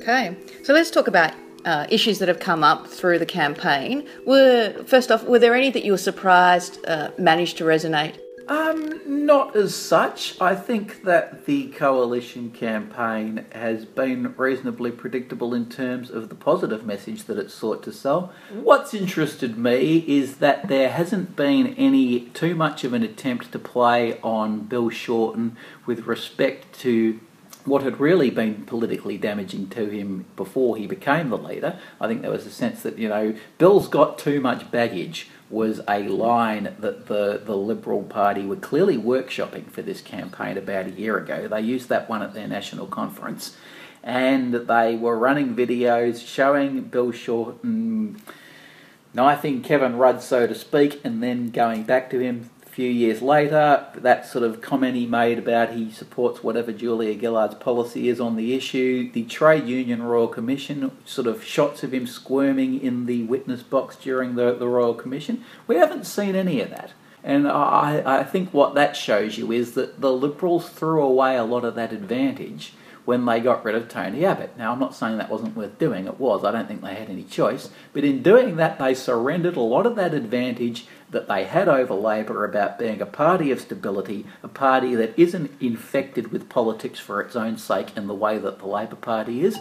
Okay, 0.00 0.34
so 0.62 0.72
let's 0.72 0.90
talk 0.90 1.08
about 1.08 1.34
uh, 1.66 1.86
issues 1.90 2.18
that 2.20 2.28
have 2.28 2.40
come 2.40 2.64
up 2.64 2.86
through 2.86 3.18
the 3.18 3.26
campaign. 3.26 4.08
Were 4.26 4.82
first 4.86 5.12
off, 5.12 5.24
were 5.24 5.38
there 5.38 5.54
any 5.54 5.70
that 5.70 5.84
you 5.84 5.92
were 5.92 5.98
surprised 5.98 6.82
uh, 6.86 7.10
managed 7.18 7.58
to 7.58 7.64
resonate? 7.64 8.18
Um, 8.48 9.26
not 9.26 9.54
as 9.54 9.76
such. 9.76 10.40
I 10.40 10.56
think 10.56 11.04
that 11.04 11.44
the 11.44 11.68
coalition 11.68 12.50
campaign 12.50 13.44
has 13.52 13.84
been 13.84 14.34
reasonably 14.36 14.90
predictable 14.90 15.54
in 15.54 15.68
terms 15.68 16.10
of 16.10 16.30
the 16.30 16.34
positive 16.34 16.84
message 16.84 17.24
that 17.24 17.38
it 17.38 17.50
sought 17.50 17.82
to 17.84 17.92
sell. 17.92 18.32
What's 18.52 18.92
interested 18.92 19.56
me 19.56 19.98
is 20.08 20.38
that 20.38 20.66
there 20.66 20.90
hasn't 20.90 21.36
been 21.36 21.74
any 21.74 22.20
too 22.30 22.56
much 22.56 22.82
of 22.82 22.92
an 22.92 23.02
attempt 23.04 23.52
to 23.52 23.58
play 23.58 24.18
on 24.20 24.62
Bill 24.62 24.88
Shorten 24.88 25.56
with 25.86 26.06
respect 26.06 26.76
to 26.80 27.20
what 27.64 27.82
had 27.82 28.00
really 28.00 28.30
been 28.30 28.64
politically 28.64 29.18
damaging 29.18 29.68
to 29.68 29.86
him 29.86 30.24
before 30.36 30.76
he 30.76 30.86
became 30.86 31.30
the 31.30 31.38
leader. 31.38 31.78
I 32.00 32.08
think 32.08 32.22
there 32.22 32.30
was 32.30 32.46
a 32.46 32.50
sense 32.50 32.82
that, 32.82 32.98
you 32.98 33.08
know, 33.08 33.34
Bill's 33.58 33.88
got 33.88 34.18
too 34.18 34.40
much 34.40 34.70
baggage 34.70 35.28
was 35.50 35.80
a 35.88 36.04
line 36.04 36.74
that 36.78 37.06
the, 37.06 37.40
the 37.44 37.56
Liberal 37.56 38.04
Party 38.04 38.46
were 38.46 38.56
clearly 38.56 38.96
workshopping 38.96 39.68
for 39.68 39.82
this 39.82 40.00
campaign 40.00 40.56
about 40.56 40.86
a 40.86 40.90
year 40.90 41.18
ago. 41.18 41.48
They 41.48 41.60
used 41.60 41.88
that 41.88 42.08
one 42.08 42.22
at 42.22 42.34
their 42.34 42.46
national 42.46 42.86
conference 42.86 43.56
and 44.02 44.54
they 44.54 44.96
were 44.96 45.18
running 45.18 45.54
videos 45.54 46.26
showing 46.26 46.82
Bill 46.82 47.12
Shorten 47.12 48.16
mm, 48.16 48.34
knifing 49.12 49.62
Kevin 49.62 49.96
Rudd, 49.96 50.22
so 50.22 50.46
to 50.46 50.54
speak, 50.54 51.00
and 51.04 51.22
then 51.22 51.50
going 51.50 51.82
back 51.82 52.10
to 52.10 52.20
him 52.20 52.50
few 52.70 52.88
years 52.88 53.20
later, 53.20 53.86
that 53.94 54.26
sort 54.26 54.44
of 54.44 54.60
comment 54.60 54.96
he 54.96 55.06
made 55.06 55.38
about 55.38 55.72
he 55.72 55.90
supports 55.90 56.42
whatever 56.42 56.72
Julia 56.72 57.18
Gillard's 57.18 57.56
policy 57.56 58.08
is 58.08 58.20
on 58.20 58.36
the 58.36 58.54
issue, 58.54 59.10
the 59.10 59.24
Trade 59.24 59.66
Union 59.66 60.02
Royal 60.02 60.28
Commission, 60.28 60.90
sort 61.04 61.26
of 61.26 61.44
shots 61.44 61.82
of 61.82 61.92
him 61.92 62.06
squirming 62.06 62.80
in 62.80 63.06
the 63.06 63.24
witness 63.24 63.62
box 63.62 63.96
during 63.96 64.36
the, 64.36 64.54
the 64.54 64.68
Royal 64.68 64.94
Commission. 64.94 65.44
We 65.66 65.76
haven't 65.76 66.06
seen 66.06 66.34
any 66.34 66.60
of 66.60 66.70
that. 66.70 66.92
And 67.22 67.46
I, 67.48 68.20
I 68.20 68.24
think 68.24 68.54
what 68.54 68.74
that 68.74 68.96
shows 68.96 69.36
you 69.36 69.52
is 69.52 69.72
that 69.72 70.00
the 70.00 70.12
Liberals 70.12 70.68
threw 70.68 71.02
away 71.02 71.36
a 71.36 71.44
lot 71.44 71.64
of 71.64 71.74
that 71.74 71.92
advantage 71.92 72.72
when 73.04 73.24
they 73.24 73.40
got 73.40 73.64
rid 73.64 73.74
of 73.74 73.88
Tony 73.88 74.24
Abbott. 74.24 74.56
Now, 74.56 74.72
I'm 74.72 74.78
not 74.78 74.94
saying 74.94 75.18
that 75.18 75.30
wasn't 75.30 75.56
worth 75.56 75.78
doing, 75.78 76.06
it 76.06 76.20
was. 76.20 76.44
I 76.44 76.52
don't 76.52 76.68
think 76.68 76.82
they 76.82 76.94
had 76.94 77.10
any 77.10 77.24
choice. 77.24 77.70
But 77.92 78.04
in 78.04 78.22
doing 78.22 78.56
that, 78.56 78.78
they 78.78 78.94
surrendered 78.94 79.56
a 79.56 79.60
lot 79.60 79.86
of 79.86 79.96
that 79.96 80.14
advantage 80.14 80.86
that 81.10 81.28
they 81.28 81.44
had 81.44 81.68
over 81.68 81.94
Labor 81.94 82.44
about 82.44 82.78
being 82.78 83.00
a 83.00 83.06
party 83.06 83.50
of 83.50 83.60
stability, 83.60 84.26
a 84.42 84.48
party 84.48 84.94
that 84.94 85.18
isn't 85.18 85.50
infected 85.60 86.30
with 86.30 86.48
politics 86.48 87.00
for 87.00 87.20
its 87.20 87.34
own 87.34 87.58
sake 87.58 87.96
in 87.96 88.06
the 88.06 88.14
way 88.14 88.38
that 88.38 88.58
the 88.58 88.66
Labor 88.66 88.96
Party 88.96 89.44
is. 89.44 89.58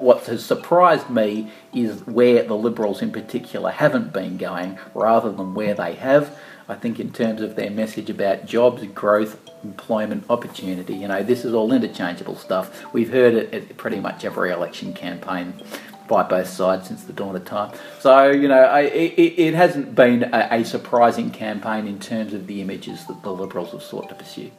What 0.00 0.26
has 0.26 0.44
surprised 0.44 1.08
me 1.08 1.50
is 1.72 2.06
where 2.06 2.42
the 2.42 2.54
Liberals 2.54 3.00
in 3.00 3.12
particular 3.12 3.70
haven't 3.70 4.12
been 4.12 4.36
going 4.36 4.78
rather 4.92 5.32
than 5.32 5.54
where 5.54 5.74
they 5.74 5.94
have. 5.94 6.38
I 6.68 6.74
think 6.74 6.98
in 6.98 7.12
terms 7.12 7.40
of 7.40 7.54
their 7.54 7.70
message 7.70 8.10
about 8.10 8.44
jobs, 8.44 8.84
growth, 8.88 9.40
employment 9.62 10.24
opportunity, 10.28 10.94
you 10.94 11.08
know, 11.08 11.22
this 11.22 11.44
is 11.44 11.54
all 11.54 11.72
interchangeable 11.72 12.36
stuff. 12.36 12.92
We've 12.92 13.10
heard 13.10 13.34
it 13.34 13.54
at 13.54 13.76
pretty 13.76 14.00
much 14.00 14.24
every 14.24 14.50
election 14.50 14.92
campaign 14.92 15.54
by 16.08 16.22
both 16.22 16.48
sides 16.48 16.88
since 16.88 17.04
the 17.04 17.12
dawn 17.12 17.36
of 17.36 17.44
time. 17.44 17.72
So, 18.00 18.30
you 18.30 18.48
know, 18.48 18.62
I, 18.62 18.82
it, 18.82 19.38
it 19.38 19.54
hasn't 19.54 19.94
been 19.94 20.24
a, 20.32 20.48
a 20.50 20.64
surprising 20.64 21.30
campaign 21.30 21.86
in 21.86 21.98
terms 21.98 22.32
of 22.32 22.46
the 22.46 22.60
images 22.60 23.06
that 23.06 23.22
the 23.22 23.32
Liberals 23.32 23.72
have 23.72 23.82
sought 23.82 24.08
to 24.08 24.14
pursue. 24.14 24.50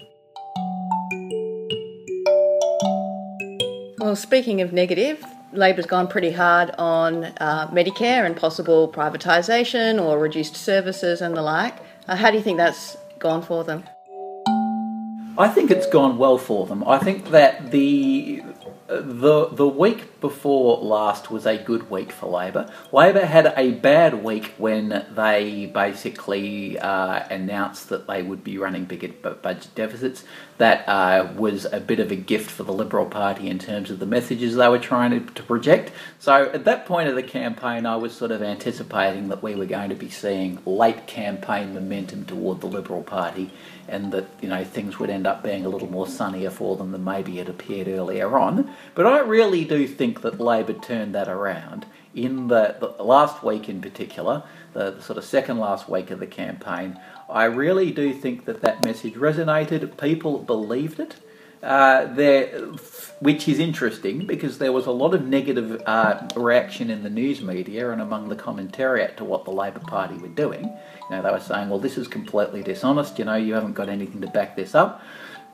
Well, 3.99 4.15
speaking 4.15 4.61
of 4.61 4.71
negative, 4.71 5.23
Labor's 5.53 5.85
gone 5.85 6.07
pretty 6.07 6.31
hard 6.31 6.71
on 6.77 7.25
uh, 7.25 7.67
Medicare 7.71 8.25
and 8.25 8.35
possible 8.35 8.91
privatisation 8.91 10.01
or 10.01 10.19
reduced 10.19 10.55
services 10.55 11.21
and 11.21 11.35
the 11.35 11.41
like. 11.41 11.75
Uh, 12.07 12.15
how 12.15 12.31
do 12.31 12.37
you 12.37 12.43
think 12.43 12.57
that's 12.57 12.95
gone 13.19 13.41
for 13.41 13.63
them? 13.63 13.83
I 15.37 15.47
think 15.47 15.69
it's 15.69 15.87
gone 15.87 16.17
well 16.17 16.37
for 16.37 16.65
them. 16.65 16.83
I 16.87 16.97
think 16.97 17.29
that 17.29 17.71
the 17.71 18.43
the 18.87 19.47
the 19.51 19.67
week 19.67 20.16
before 20.19 20.77
last 20.77 21.29
was 21.31 21.45
a 21.45 21.57
good 21.57 21.89
week 21.89 22.11
for 22.11 22.27
Labor. 22.27 22.71
Labor 22.91 23.25
had 23.25 23.53
a 23.55 23.71
bad 23.71 24.23
week 24.23 24.53
when 24.57 25.05
they 25.13 25.65
basically 25.67 26.79
uh, 26.79 27.23
announced 27.29 27.89
that 27.89 28.07
they 28.07 28.23
would 28.23 28.43
be 28.43 28.57
running 28.57 28.85
bigger 28.85 29.09
budget 29.09 29.73
deficits. 29.75 30.23
That 30.57 30.87
uh, 30.87 31.33
was 31.35 31.65
a 31.65 31.79
bit 31.79 31.99
of 31.99 32.11
a 32.11 32.15
gift 32.15 32.49
for 32.49 32.63
the 32.63 32.73
Liberal 32.73 33.05
Party 33.05 33.47
in 33.47 33.59
terms 33.59 33.91
of 33.91 33.99
the 33.99 34.05
messages 34.05 34.55
they 34.55 34.67
were 34.67 34.79
trying 34.79 35.11
to, 35.11 35.33
to 35.33 35.43
project. 35.43 35.91
So 36.19 36.49
at 36.51 36.65
that 36.65 36.85
point 36.85 37.09
of 37.09 37.15
the 37.15 37.23
campaign, 37.23 37.85
I 37.85 37.95
was 37.95 38.13
sort 38.13 38.31
of 38.31 38.41
anticipating 38.41 39.29
that 39.29 39.43
we 39.43 39.55
were 39.55 39.65
going 39.65 39.89
to 39.89 39.95
be 39.95 40.09
seeing 40.09 40.59
late 40.65 41.05
campaign 41.05 41.73
momentum 41.73 42.25
toward 42.25 42.61
the 42.61 42.67
Liberal 42.67 43.03
Party 43.03 43.51
and 43.87 44.11
that 44.11 44.25
you 44.41 44.49
know 44.49 44.63
things 44.63 44.99
would 44.99 45.09
end 45.09 45.25
up 45.25 45.43
being 45.43 45.65
a 45.65 45.69
little 45.69 45.89
more 45.89 46.07
sunnier 46.07 46.49
for 46.49 46.75
them 46.75 46.91
than 46.91 47.03
maybe 47.03 47.39
it 47.39 47.47
appeared 47.47 47.87
earlier 47.87 48.37
on. 48.37 48.73
But 48.95 49.05
I 49.05 49.19
really 49.19 49.63
do 49.63 49.87
think 49.87 50.06
that 50.15 50.39
Labor 50.39 50.73
turned 50.73 51.13
that 51.15 51.27
around 51.27 51.85
in 52.15 52.47
the, 52.47 52.75
the 52.79 53.03
last 53.03 53.43
week 53.43 53.69
in 53.69 53.81
particular, 53.81 54.43
the, 54.73 54.91
the, 54.91 55.01
sort 55.01 55.17
of 55.17 55.23
second 55.23 55.59
last 55.59 55.87
week 55.87 56.09
of 56.11 56.19
the 56.19 56.27
campaign. 56.27 56.99
I 57.29 57.45
really 57.45 57.91
do 57.91 58.13
think 58.13 58.45
that 58.45 58.61
that 58.61 58.83
message 58.83 59.13
resonated. 59.13 59.97
People 59.97 60.39
believed 60.39 60.99
it. 60.99 61.15
Uh, 61.63 62.05
there, 62.13 62.47
which 63.19 63.47
is 63.47 63.57
interesting 63.57 64.27
because 64.27 64.59
there 64.59 64.71
was 64.71 64.85
a 64.85 64.91
lot 64.91 65.15
of 65.15 65.25
negative 65.25 65.81
uh, 65.87 66.27
reaction 66.35 66.91
in 66.91 67.01
the 67.01 67.09
news 67.09 67.41
media 67.41 67.89
and 67.89 67.99
among 67.99 68.29
the 68.29 68.35
commentariat 68.35 69.15
to 69.15 69.23
what 69.23 69.43
the 69.43 69.51
Labor 69.51 69.79
Party 69.79 70.15
were 70.17 70.27
doing. 70.27 70.63
You 71.09 71.15
know, 71.15 71.21
they 71.23 71.31
were 71.31 71.39
saying, 71.39 71.69
"Well, 71.69 71.79
this 71.79 71.97
is 71.97 72.07
completely 72.07 72.61
dishonest. 72.61 73.17
You 73.17 73.25
know, 73.25 73.35
you 73.35 73.55
haven't 73.55 73.73
got 73.73 73.89
anything 73.89 74.21
to 74.21 74.27
back 74.27 74.55
this 74.55 74.75
up." 74.75 75.01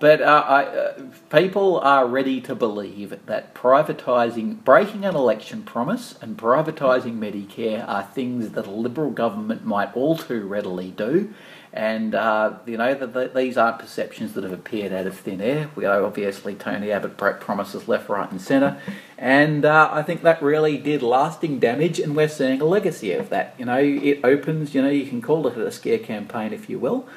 But 0.04 0.22
uh, 0.22 0.44
I, 0.46 0.63
uh, 0.66 1.02
people 1.30 1.80
are 1.80 2.06
ready 2.06 2.42
to 2.42 2.56
believe 2.56 3.18
that 3.26 3.56
privatising, 3.56 4.62
breaking 4.66 5.06
an 5.06 5.16
election 5.16 5.63
promise 5.63 6.16
and 6.22 6.36
privatising 6.36 7.20
Medicare 7.20 7.88
are 7.88 8.04
things 8.04 8.50
that 8.50 8.68
a 8.68 8.70
Liberal 8.70 9.12
government 9.12 9.63
might 9.63 9.96
all 9.96 10.18
too 10.18 10.46
readily 10.46 10.92
do. 10.92 11.34
And, 11.72 12.16
uh, 12.16 12.56
you 12.66 12.76
know, 12.76 12.94
the, 12.94 13.08
the, 13.08 13.32
these 13.34 13.56
aren't 13.56 13.80
perceptions 13.80 14.34
that 14.34 14.44
have 14.44 14.52
appeared 14.52 14.92
out 14.92 15.08
of 15.08 15.18
thin 15.18 15.39
air. 15.39 15.70
We 15.74 15.86
know, 15.86 16.04
obviously, 16.04 16.54
Tony 16.54 16.92
Abbott 16.92 17.16
broke 17.16 17.39
promises 17.39 17.88
left, 17.88 18.10
right, 18.10 18.30
and 18.30 18.42
centre. 18.42 18.82
And 19.18 19.63
uh, 19.63 19.88
I 19.89 20.04
think 20.04 20.22
that 20.24 20.42
really 20.42 20.76
did 20.76 21.02
lasting 21.02 21.60
damage, 21.60 22.02
and 22.02 22.13
we're 22.13 22.28
seeing 22.28 22.60
a 22.60 22.66
legacy 22.66 23.13
of 23.13 23.30
that. 23.30 23.56
You 23.58 23.63
know, 23.63 23.80
it 23.80 24.20
opens, 24.26 24.76
you 24.76 24.82
know, 24.82 24.89
you 24.89 25.06
can 25.06 25.22
call 25.22 25.48
it 25.48 25.58
a 25.58 25.72
scare 25.72 26.00
campaign 26.00 26.52
if 26.52 26.70
you 26.70 26.78
will 26.78 27.08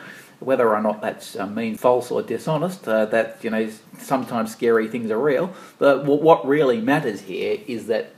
whether 0.40 0.68
or 0.68 0.80
not 0.82 1.00
that's 1.00 1.36
uh, 1.36 1.46
mean 1.46 1.76
false 1.76 2.10
or 2.10 2.22
dishonest, 2.22 2.86
uh, 2.86 3.06
that 3.06 3.38
you 3.42 3.50
know 3.50 3.70
sometimes 3.98 4.52
scary 4.52 4.88
things 4.88 5.10
are 5.10 5.20
real. 5.20 5.52
But 5.78 6.04
what 6.04 6.46
really 6.46 6.80
matters 6.80 7.22
here 7.22 7.58
is 7.66 7.86
that 7.86 8.12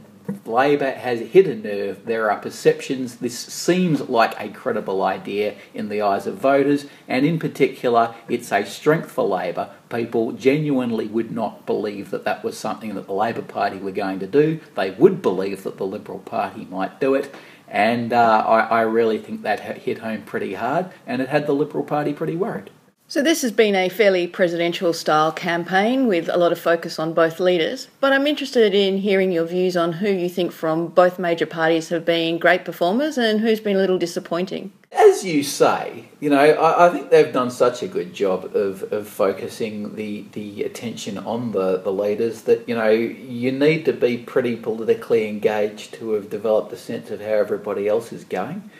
Labor 0.45 0.91
has 0.91 1.21
hit 1.21 1.47
a 1.47 1.55
nerve. 1.55 2.05
There 2.05 2.31
are 2.31 2.39
perceptions. 2.39 3.17
This 3.17 3.39
seems 3.39 4.09
like 4.09 4.39
a 4.39 4.51
credible 4.51 5.03
idea 5.03 5.55
in 5.73 5.89
the 5.89 6.03
eyes 6.03 6.27
of 6.27 6.37
voters, 6.37 6.87
and 7.07 7.25
in 7.25 7.39
particular, 7.39 8.15
it's 8.29 8.53
a 8.53 8.65
strength 8.65 9.11
for 9.11 9.27
Labor. 9.27 9.71
People 9.89 10.33
genuinely 10.33 11.07
would 11.07 11.31
not 11.31 11.65
believe 11.65 12.11
that 12.11 12.25
that 12.25 12.45
was 12.45 12.59
something 12.59 12.95
that 12.95 13.07
the 13.07 13.15
Labor 13.15 13.43
Party 13.43 13.79
were 13.79 13.91
going 13.91 14.19
to 14.19 14.27
do. 14.27 14.61
They 14.75 14.91
would 14.91 15.23
believe 15.23 15.63
that 15.63 15.79
the 15.79 15.87
Liberal 15.87 16.19
Party 16.19 16.67
might 16.67 17.01
do 17.01 17.15
it, 17.15 17.35
and 17.71 18.13
uh, 18.13 18.45
I, 18.47 18.61
I 18.61 18.81
really 18.83 19.19
think 19.19 19.43
that 19.43 19.61
hit 19.61 19.99
home 19.99 20.23
pretty 20.23 20.55
hard, 20.55 20.91
and 21.07 21.23
it 21.23 21.29
had 21.29 21.47
the 21.47 21.53
Liberal 21.53 21.85
Party 21.85 22.13
pretty 22.13 22.37
worried. 22.37 22.71
So, 23.11 23.23
this 23.23 23.41
has 23.41 23.53
been 23.53 23.75
a 23.75 23.89
fairly 23.89 24.27
presidential 24.27 24.93
style 24.93 25.33
campaign 25.33 26.07
with 26.07 26.29
a 26.29 26.37
lot 26.37 26.53
of 26.53 26.61
focus 26.61 26.99
on 26.99 27.15
both 27.15 27.41
leaders, 27.41 27.89
but 28.01 28.13
I'm 28.13 28.27
interested 28.27 28.75
in 28.75 28.99
hearing 28.99 29.33
your 29.33 29.47
views 29.47 29.79
on 29.79 29.95
who 29.95 30.11
you 30.11 30.29
think 30.29 30.53
from 30.53 30.89
both 30.89 31.19
major 31.19 31.47
parties 31.47 31.89
have 31.89 32.05
been 32.05 32.39
great 32.39 32.67
performers 32.67 33.17
and 33.17 33.41
who's 33.41 33.61
been 33.61 33.77
a 33.77 33.81
little 33.81 33.99
disappointing. 33.99 34.73
As 34.91 35.23
you 35.23 35.43
say, 35.43 36.07
you 36.19 36.31
know, 36.31 36.39
I, 36.39 36.87
I 36.87 36.91
think 36.91 37.11
they've 37.11 37.33
done 37.33 37.51
such 37.51 37.83
a 37.83 37.89
good 37.89 38.15
job 38.15 38.57
of, 38.57 38.91
of 38.91 39.07
focusing 39.07 39.97
the, 39.97 40.25
the 40.33 40.63
attention 40.63 41.19
on 41.19 41.53
the, 41.53 41.77
the 41.79 41.93
leaders 41.93 42.43
that, 42.43 42.67
you 42.67 42.75
know, 42.75 42.89
you 42.89 43.53
need 43.53 43.85
to 43.85 43.93
be 43.93 44.17
pretty 44.17 44.57
politically 44.57 45.29
engaged 45.29 45.93
to 45.95 46.13
have 46.13 46.31
developed 46.31 46.73
a 46.73 46.77
sense 46.77 47.11
of 47.11 47.21
how 47.21 47.27
everybody 47.27 47.87
else 47.87 48.13
is 48.15 48.25
going. 48.25 48.71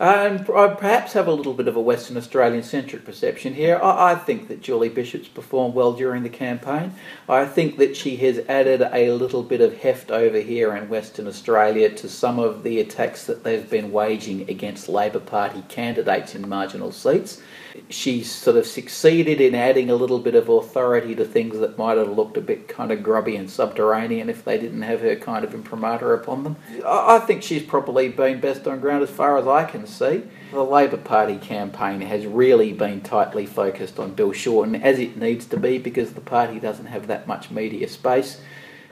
And 0.00 0.48
I 0.48 0.52
uh, 0.52 0.74
perhaps 0.76 1.14
have 1.14 1.26
a 1.26 1.32
little 1.32 1.54
bit 1.54 1.66
of 1.66 1.74
a 1.74 1.80
Western 1.80 2.16
Australian 2.16 2.62
centric 2.62 3.04
perception 3.04 3.54
here. 3.54 3.80
I, 3.82 4.12
I, 4.12 4.14
think 4.14 4.46
that 4.46 4.62
Julie 4.62 4.88
Bishop's 4.88 5.26
performed 5.26 5.74
well 5.74 5.92
during 5.92 6.22
the 6.22 6.28
campaign. 6.28 6.94
I 7.28 7.44
think 7.46 7.78
that 7.78 7.96
she 7.96 8.14
has 8.18 8.38
added 8.48 8.80
a 8.92 9.10
little 9.10 9.42
bit 9.42 9.60
of 9.60 9.78
heft 9.78 10.12
over 10.12 10.38
here 10.38 10.76
in 10.76 10.88
Western 10.88 11.26
Australia 11.26 11.90
to 11.96 12.08
some 12.08 12.38
of 12.38 12.62
the 12.62 12.78
attacks 12.78 13.26
that 13.26 13.42
they've 13.42 13.68
been 13.68 13.90
waging 13.90 14.48
against 14.48 14.88
Labor 14.88 15.18
Party 15.18 15.64
candidates 15.68 16.32
in 16.32 16.48
marginal 16.48 16.92
seats 16.92 17.42
she's 17.88 18.30
sort 18.30 18.56
of 18.56 18.66
succeeded 18.66 19.40
in 19.40 19.54
adding 19.54 19.90
a 19.90 19.94
little 19.94 20.18
bit 20.18 20.34
of 20.34 20.48
authority 20.48 21.14
to 21.14 21.24
things 21.24 21.58
that 21.58 21.78
might 21.78 21.96
have 21.96 22.10
looked 22.10 22.36
a 22.36 22.40
bit 22.40 22.68
kind 22.68 22.90
of 22.90 23.02
grubby 23.02 23.36
and 23.36 23.50
subterranean 23.50 24.28
if 24.28 24.44
they 24.44 24.58
didn't 24.58 24.82
have 24.82 25.00
her 25.00 25.16
kind 25.16 25.44
of 25.44 25.54
imprimatur 25.54 26.14
upon 26.14 26.44
them. 26.44 26.56
I 26.86 27.18
think 27.20 27.42
she's 27.42 27.62
probably 27.62 28.08
been 28.08 28.40
best 28.40 28.66
on 28.66 28.80
ground 28.80 29.02
as 29.02 29.10
far 29.10 29.38
as 29.38 29.46
I 29.46 29.64
can 29.64 29.86
see. 29.86 30.24
The 30.50 30.64
Labor 30.64 30.96
Party 30.96 31.36
campaign 31.36 32.00
has 32.00 32.26
really 32.26 32.72
been 32.72 33.00
tightly 33.00 33.46
focused 33.46 33.98
on 33.98 34.14
Bill 34.14 34.32
Shorten, 34.32 34.74
as 34.76 34.98
it 34.98 35.16
needs 35.16 35.46
to 35.46 35.56
be 35.58 35.78
because 35.78 36.12
the 36.12 36.20
party 36.20 36.58
doesn't 36.58 36.86
have 36.86 37.06
that 37.08 37.26
much 37.26 37.50
media 37.50 37.88
space. 37.88 38.40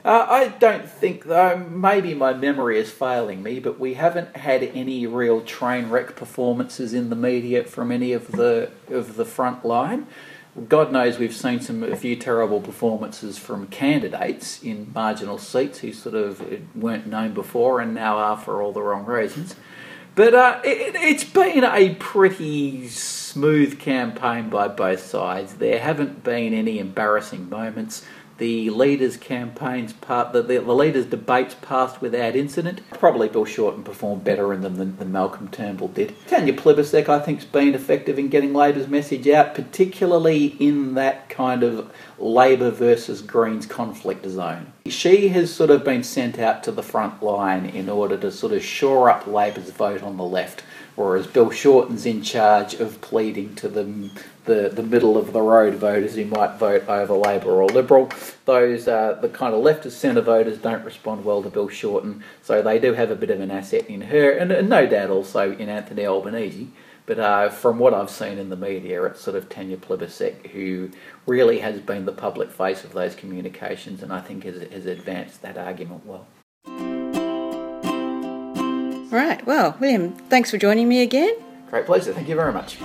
Uh, 0.06 0.24
I 0.30 0.48
don't 0.60 0.88
think, 0.88 1.24
though, 1.24 1.56
maybe 1.56 2.14
my 2.14 2.32
memory 2.32 2.78
is 2.78 2.92
failing 2.92 3.42
me, 3.42 3.58
but 3.58 3.80
we 3.80 3.94
haven't 3.94 4.36
had 4.36 4.62
any 4.62 5.04
real 5.04 5.40
train 5.40 5.90
wreck 5.90 6.14
performances 6.14 6.94
in 6.94 7.10
the 7.10 7.16
media 7.16 7.64
from 7.64 7.90
any 7.90 8.12
of 8.12 8.30
the 8.30 8.70
of 8.88 9.16
the 9.16 9.24
front 9.24 9.64
line. 9.64 10.06
God 10.68 10.92
knows 10.92 11.18
we've 11.18 11.34
seen 11.34 11.60
some 11.60 11.82
a 11.82 11.96
few 11.96 12.14
terrible 12.14 12.60
performances 12.60 13.36
from 13.36 13.66
candidates 13.66 14.62
in 14.62 14.92
marginal 14.94 15.38
seats 15.38 15.80
who 15.80 15.92
sort 15.92 16.14
of 16.14 16.40
weren't 16.76 17.08
known 17.08 17.34
before 17.34 17.80
and 17.80 17.92
now 17.92 18.16
are 18.16 18.36
for 18.36 18.62
all 18.62 18.72
the 18.72 18.82
wrong 18.82 19.04
reasons. 19.06 19.56
But 20.14 20.34
uh, 20.34 20.60
it, 20.64 20.94
it's 20.94 21.24
been 21.24 21.64
a 21.64 21.96
pretty 21.96 22.86
smooth 22.88 23.80
campaign 23.80 24.50
by 24.50 24.68
both 24.68 25.00
sides. 25.00 25.54
There 25.54 25.80
haven't 25.80 26.22
been 26.22 26.54
any 26.54 26.78
embarrassing 26.78 27.50
moments 27.50 28.04
the 28.38 28.70
leaders' 28.70 29.16
campaigns 29.16 29.92
part 29.92 30.32
the, 30.32 30.42
the, 30.42 30.58
the, 30.58 30.74
leaders' 30.74 31.06
debates 31.06 31.54
passed 31.62 32.00
without 32.00 32.36
incident. 32.36 32.80
Probably 32.90 33.28
Bill 33.28 33.44
Shorten 33.44 33.82
performed 33.82 34.24
better 34.24 34.52
in 34.52 34.60
them 34.60 34.76
than, 34.76 34.96
than 34.98 35.12
Malcolm 35.12 35.48
Turnbull 35.48 35.88
did. 35.88 36.14
Tanya 36.26 36.52
Plibersek, 36.52 37.08
I 37.08 37.18
think, 37.18 37.40
has 37.40 37.48
been 37.48 37.74
effective 37.74 38.18
in 38.18 38.28
getting 38.28 38.52
Labor's 38.52 38.88
message 38.88 39.28
out, 39.28 39.54
particularly 39.54 40.56
in 40.58 40.94
that 40.94 41.28
kind 41.28 41.62
of 41.62 41.90
Labor 42.18 42.70
versus 42.70 43.22
Greens 43.22 43.66
conflict 43.66 44.26
zone. 44.26 44.72
She 44.86 45.28
has 45.28 45.52
sort 45.52 45.70
of 45.70 45.84
been 45.84 46.02
sent 46.02 46.38
out 46.38 46.62
to 46.64 46.72
the 46.72 46.82
front 46.82 47.22
line 47.22 47.66
in 47.66 47.88
order 47.88 48.16
to 48.18 48.30
sort 48.30 48.52
of 48.52 48.62
shore 48.62 49.10
up 49.10 49.26
Labor's 49.26 49.70
vote 49.70 50.02
on 50.02 50.16
the 50.16 50.24
left 50.24 50.62
whereas 50.96 51.26
Bill 51.26 51.50
Shorten's 51.50 52.04
in 52.04 52.22
charge 52.22 52.74
of 52.74 53.00
pleading 53.00 53.54
to 53.56 53.68
the, 53.68 54.10
the, 54.46 54.70
the 54.70 54.82
middle 54.82 55.16
of 55.16 55.32
the 55.32 55.42
road 55.42 55.74
voters 55.74 56.16
who 56.16 56.24
might 56.24 56.58
vote 56.58 56.88
over 56.88 57.14
Labor 57.14 57.62
or 57.62 57.68
Liberal. 57.68 58.10
Those 58.46 58.88
uh, 58.88 59.18
the 59.20 59.28
kind 59.28 59.54
of 59.54 59.62
leftist 59.62 59.92
centre 59.92 60.22
voters 60.22 60.58
don't 60.58 60.84
respond 60.84 61.24
well 61.24 61.42
to 61.42 61.50
Bill 61.50 61.68
Shorten, 61.68 62.24
so 62.42 62.62
they 62.62 62.78
do 62.78 62.94
have 62.94 63.10
a 63.10 63.16
bit 63.16 63.30
of 63.30 63.40
an 63.40 63.50
asset 63.50 63.86
in 63.88 64.02
her, 64.02 64.30
and, 64.30 64.50
and 64.50 64.68
no 64.68 64.86
doubt 64.86 65.10
also 65.10 65.52
in 65.52 65.68
Anthony 65.68 66.06
Albanese. 66.06 66.68
But 67.06 67.20
uh, 67.20 67.50
from 67.50 67.78
what 67.78 67.94
I've 67.94 68.10
seen 68.10 68.36
in 68.36 68.50
the 68.50 68.56
media, 68.56 69.04
it's 69.04 69.20
sort 69.20 69.36
of 69.36 69.48
Tanya 69.48 69.76
Plibersek 69.76 70.48
who 70.48 70.90
really 71.24 71.60
has 71.60 71.78
been 71.80 72.04
the 72.04 72.12
public 72.12 72.50
face 72.50 72.82
of 72.82 72.92
those 72.92 73.14
communications 73.14 74.02
and 74.02 74.12
I 74.12 74.20
think 74.20 74.42
has, 74.42 74.60
has 74.72 74.86
advanced 74.86 75.42
that 75.42 75.56
argument 75.56 76.04
well. 76.04 76.26
Right, 79.16 79.46
well, 79.46 79.74
William, 79.80 80.12
thanks 80.28 80.50
for 80.50 80.58
joining 80.58 80.90
me 80.90 81.00
again. 81.00 81.34
Great 81.70 81.86
pleasure, 81.86 82.12
thank 82.12 82.28
you 82.28 82.34
very 82.34 82.52
much. 82.52 82.78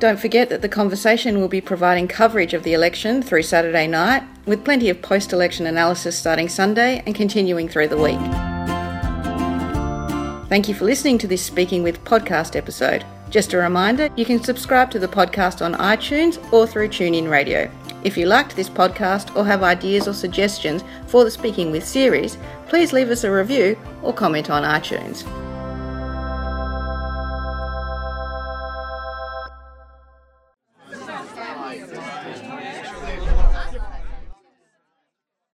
Don't 0.00 0.18
forget 0.18 0.48
that 0.48 0.62
the 0.62 0.68
conversation 0.70 1.40
will 1.40 1.48
be 1.48 1.60
providing 1.60 2.08
coverage 2.08 2.54
of 2.54 2.62
the 2.62 2.72
election 2.72 3.20
through 3.20 3.42
Saturday 3.42 3.86
night, 3.86 4.22
with 4.46 4.64
plenty 4.64 4.88
of 4.88 5.02
post 5.02 5.34
election 5.34 5.66
analysis 5.66 6.16
starting 6.16 6.48
Sunday 6.48 7.02
and 7.04 7.14
continuing 7.14 7.68
through 7.68 7.88
the 7.88 7.98
week. 7.98 8.18
Thank 10.48 10.68
you 10.68 10.74
for 10.74 10.86
listening 10.86 11.18
to 11.18 11.26
this 11.26 11.42
Speaking 11.42 11.82
With 11.82 12.02
podcast 12.02 12.56
episode. 12.56 13.04
Just 13.28 13.52
a 13.52 13.58
reminder, 13.58 14.08
you 14.16 14.24
can 14.24 14.42
subscribe 14.42 14.90
to 14.92 14.98
the 14.98 15.06
podcast 15.06 15.62
on 15.62 15.74
iTunes 15.74 16.42
or 16.50 16.66
through 16.66 16.88
TuneIn 16.88 17.28
Radio. 17.28 17.70
If 18.04 18.16
you 18.16 18.26
liked 18.26 18.54
this 18.54 18.70
podcast 18.70 19.34
or 19.34 19.44
have 19.44 19.64
ideas 19.64 20.06
or 20.06 20.14
suggestions 20.14 20.84
for 21.08 21.24
the 21.24 21.30
Speaking 21.30 21.72
With 21.72 21.84
series, 21.84 22.38
please 22.68 22.92
leave 22.92 23.10
us 23.10 23.24
a 23.24 23.30
review 23.30 23.78
or 24.02 24.12
comment 24.12 24.50
on 24.50 24.62
iTunes. 24.62 25.24